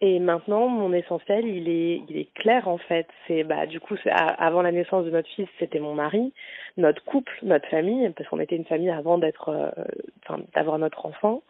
et 0.01 0.19
maintenant 0.19 0.69
mon 0.69 0.93
essentiel 0.93 1.47
il 1.47 1.69
est 1.69 2.03
il 2.09 2.17
est 2.17 2.33
clair 2.35 2.69
en 2.69 2.79
fait 2.79 3.07
c'est 3.27 3.45
bah 3.45 3.67
du 3.67 3.81
coup 3.81 3.97
avant 4.07 4.63
la 4.63 4.73
naissance 4.73 5.05
de 5.05 5.11
notre 5.11 5.29
fils 5.29 5.49
c'était 5.59 5.81
mon 5.81 5.95
mari 5.95 6.33
notre 6.77 7.05
couple 7.05 7.33
notre 7.43 7.69
famille 7.69 8.09
parce 8.11 8.29
qu'on 8.29 8.41
était 8.41 8.57
une 8.57 8.65
famille 8.65 8.91
avant 8.91 9.19
d'être 9.19 9.49
euh, 9.51 9.71
d'avoir 10.55 10.79
notre 10.79 11.05
enfant 11.07 11.43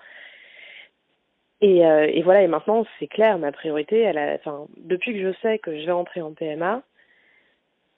et, 1.60 1.86
euh, 1.86 2.06
et 2.12 2.22
voilà 2.22 2.42
et 2.42 2.48
maintenant 2.48 2.84
c'est 2.98 3.06
clair 3.06 3.38
ma 3.38 3.52
priorité 3.52 4.00
elle 4.00 4.18
a 4.18 4.34
enfin 4.34 4.66
depuis 4.78 5.12
que 5.12 5.20
je 5.20 5.38
sais 5.42 5.58
que 5.58 5.78
je 5.78 5.86
vais 5.86 5.92
entrer 5.92 6.20
en 6.20 6.32
PMA 6.32 6.82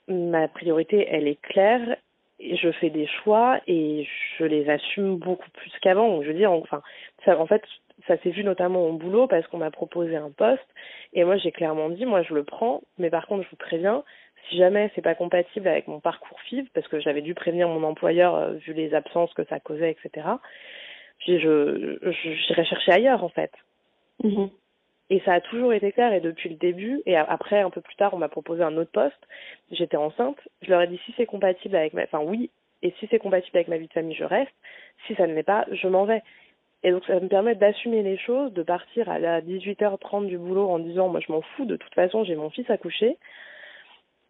ma 0.08 0.48
priorité, 0.48 1.06
elle 1.08 1.28
est 1.28 1.40
claire. 1.40 1.96
Et 2.44 2.56
je 2.56 2.72
fais 2.72 2.90
des 2.90 3.06
choix 3.06 3.60
et 3.68 4.08
je 4.36 4.44
les 4.44 4.68
assume 4.68 5.16
beaucoup 5.16 5.48
plus 5.50 5.70
qu'avant. 5.80 6.22
Je 6.22 6.28
veux 6.28 6.34
dire, 6.34 6.50
enfin, 6.50 6.82
ça, 7.24 7.38
en 7.38 7.46
fait, 7.46 7.62
ça 8.06 8.16
s'est 8.18 8.30
vu 8.30 8.44
notamment 8.44 8.86
au 8.86 8.92
boulot 8.92 9.26
parce 9.26 9.46
qu'on 9.46 9.58
m'a 9.58 9.70
proposé 9.70 10.16
un 10.16 10.30
poste 10.30 10.66
et 11.12 11.24
moi 11.24 11.36
j'ai 11.36 11.52
clairement 11.52 11.88
dit, 11.88 12.06
moi 12.06 12.22
je 12.22 12.34
le 12.34 12.44
prends, 12.44 12.82
mais 12.98 13.10
par 13.10 13.26
contre 13.26 13.44
je 13.44 13.50
vous 13.50 13.56
préviens, 13.56 14.04
si 14.48 14.56
jamais 14.56 14.90
c'est 14.94 15.02
pas 15.02 15.14
compatible 15.14 15.68
avec 15.68 15.88
mon 15.88 16.00
parcours 16.00 16.40
FIV, 16.40 16.68
parce 16.74 16.88
que 16.88 17.00
j'avais 17.00 17.22
dû 17.22 17.34
prévenir 17.34 17.68
mon 17.68 17.82
employeur 17.84 18.34
euh, 18.34 18.52
vu 18.52 18.72
les 18.72 18.94
absences 18.94 19.32
que 19.34 19.44
ça 19.44 19.60
causait, 19.60 19.90
etc. 19.90 20.26
Je, 21.26 21.38
je, 21.38 22.10
j'irai 22.10 22.64
chercher 22.64 22.92
ailleurs 22.92 23.22
en 23.22 23.28
fait. 23.28 23.52
Mm-hmm. 24.24 24.50
Et 25.10 25.20
ça 25.26 25.34
a 25.34 25.40
toujours 25.42 25.74
été 25.74 25.92
clair, 25.92 26.14
et 26.14 26.20
depuis 26.20 26.48
le 26.48 26.54
début, 26.56 27.02
et 27.04 27.16
après, 27.16 27.60
un 27.60 27.68
peu 27.68 27.82
plus 27.82 27.96
tard, 27.96 28.14
on 28.14 28.16
m'a 28.16 28.30
proposé 28.30 28.62
un 28.62 28.78
autre 28.78 28.92
poste, 28.92 29.28
j'étais 29.70 29.98
enceinte, 29.98 30.38
je 30.62 30.70
leur 30.70 30.80
ai 30.80 30.86
dit 30.86 30.98
si 31.04 31.12
c'est 31.18 31.26
compatible 31.26 31.76
avec 31.76 31.92
ma... 31.92 32.04
Enfin 32.04 32.20
oui, 32.20 32.48
et 32.82 32.94
si 32.98 33.06
c'est 33.10 33.18
compatible 33.18 33.58
avec 33.58 33.68
ma 33.68 33.76
vie 33.76 33.88
de 33.88 33.92
famille, 33.92 34.16
je 34.16 34.24
reste, 34.24 34.54
si 35.06 35.14
ça 35.14 35.26
ne 35.26 35.34
l'est 35.34 35.42
pas, 35.42 35.66
je 35.70 35.86
m'en 35.86 36.06
vais. 36.06 36.22
Et 36.84 36.90
donc 36.90 37.04
ça 37.06 37.20
me 37.20 37.28
permet 37.28 37.54
d'assumer 37.54 38.02
les 38.02 38.18
choses, 38.18 38.52
de 38.52 38.62
partir 38.62 39.08
à 39.08 39.18
la 39.18 39.40
18h30 39.40 40.26
du 40.26 40.38
boulot 40.38 40.68
en 40.68 40.78
disant 40.78 41.08
moi 41.08 41.20
je 41.20 41.30
m'en 41.30 41.42
fous, 41.42 41.64
de 41.64 41.76
toute 41.76 41.94
façon 41.94 42.24
j'ai 42.24 42.34
mon 42.34 42.50
fils 42.50 42.68
à 42.70 42.76
coucher. 42.76 43.16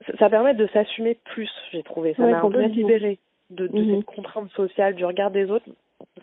Ça, 0.06 0.12
ça 0.18 0.30
permet 0.30 0.54
de 0.54 0.66
s'assumer 0.68 1.16
plus, 1.24 1.50
j'ai 1.72 1.82
trouvé. 1.82 2.14
Ça 2.14 2.26
m'a 2.26 2.42
un 2.42 2.50
peu 2.50 2.62
libéré 2.64 3.18
de, 3.50 3.66
de 3.66 3.78
mhm. 3.78 3.96
cette 3.96 4.04
contrainte 4.06 4.50
sociale, 4.52 4.94
du 4.94 5.04
regard 5.04 5.30
des 5.30 5.50
autres. 5.50 5.66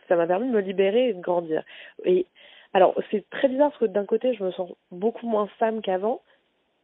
Ça 0.08 0.15
m'a 0.15 0.28
permis 0.28 0.48
de 0.48 0.54
me 0.54 0.62
libérer 0.62 1.10
et 1.10 1.13
de 1.13 1.22
grandir. 1.22 1.63
Et 2.04 2.26
alors, 2.74 2.96
c'est 3.10 3.28
très 3.30 3.48
bizarre 3.48 3.70
parce 3.70 3.80
que 3.80 3.86
d'un 3.86 4.06
côté, 4.06 4.34
je 4.34 4.44
me 4.44 4.52
sens 4.52 4.72
beaucoup 4.92 5.28
moins 5.28 5.48
femme 5.58 5.82
qu'avant, 5.82 6.22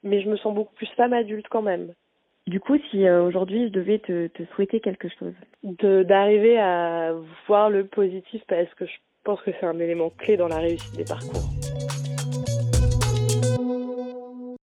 mais 0.04 0.22
je 0.22 0.30
me 0.30 0.38
sens 0.38 0.54
beaucoup 0.54 0.74
plus 0.76 0.88
femme 0.96 1.14
adulte 1.14 1.48
quand 1.50 1.62
même. 1.62 1.94
Du 2.48 2.60
coup, 2.60 2.78
si 2.90 3.08
euh, 3.08 3.24
aujourd'hui 3.24 3.68
je 3.68 3.72
devais 3.72 4.00
te, 4.00 4.28
te, 4.28 4.44
souhaiter 4.54 4.80
quelque 4.80 5.08
chose 5.10 5.34
D'arriver 5.64 6.60
à 6.60 7.14
voir 7.48 7.72
le 7.72 7.86
positif 7.86 8.44
parce 8.48 8.72
que 8.76 8.86
je 8.86 8.94
pense 9.26 9.42
que 9.42 9.52
c'est 9.60 9.66
un 9.66 9.80
élément 9.80 10.12
clé 10.12 10.38
dans 10.38 10.48
la 10.48 10.60
réussite 10.60 10.96
des 10.96 11.04
parcours. 11.04 11.50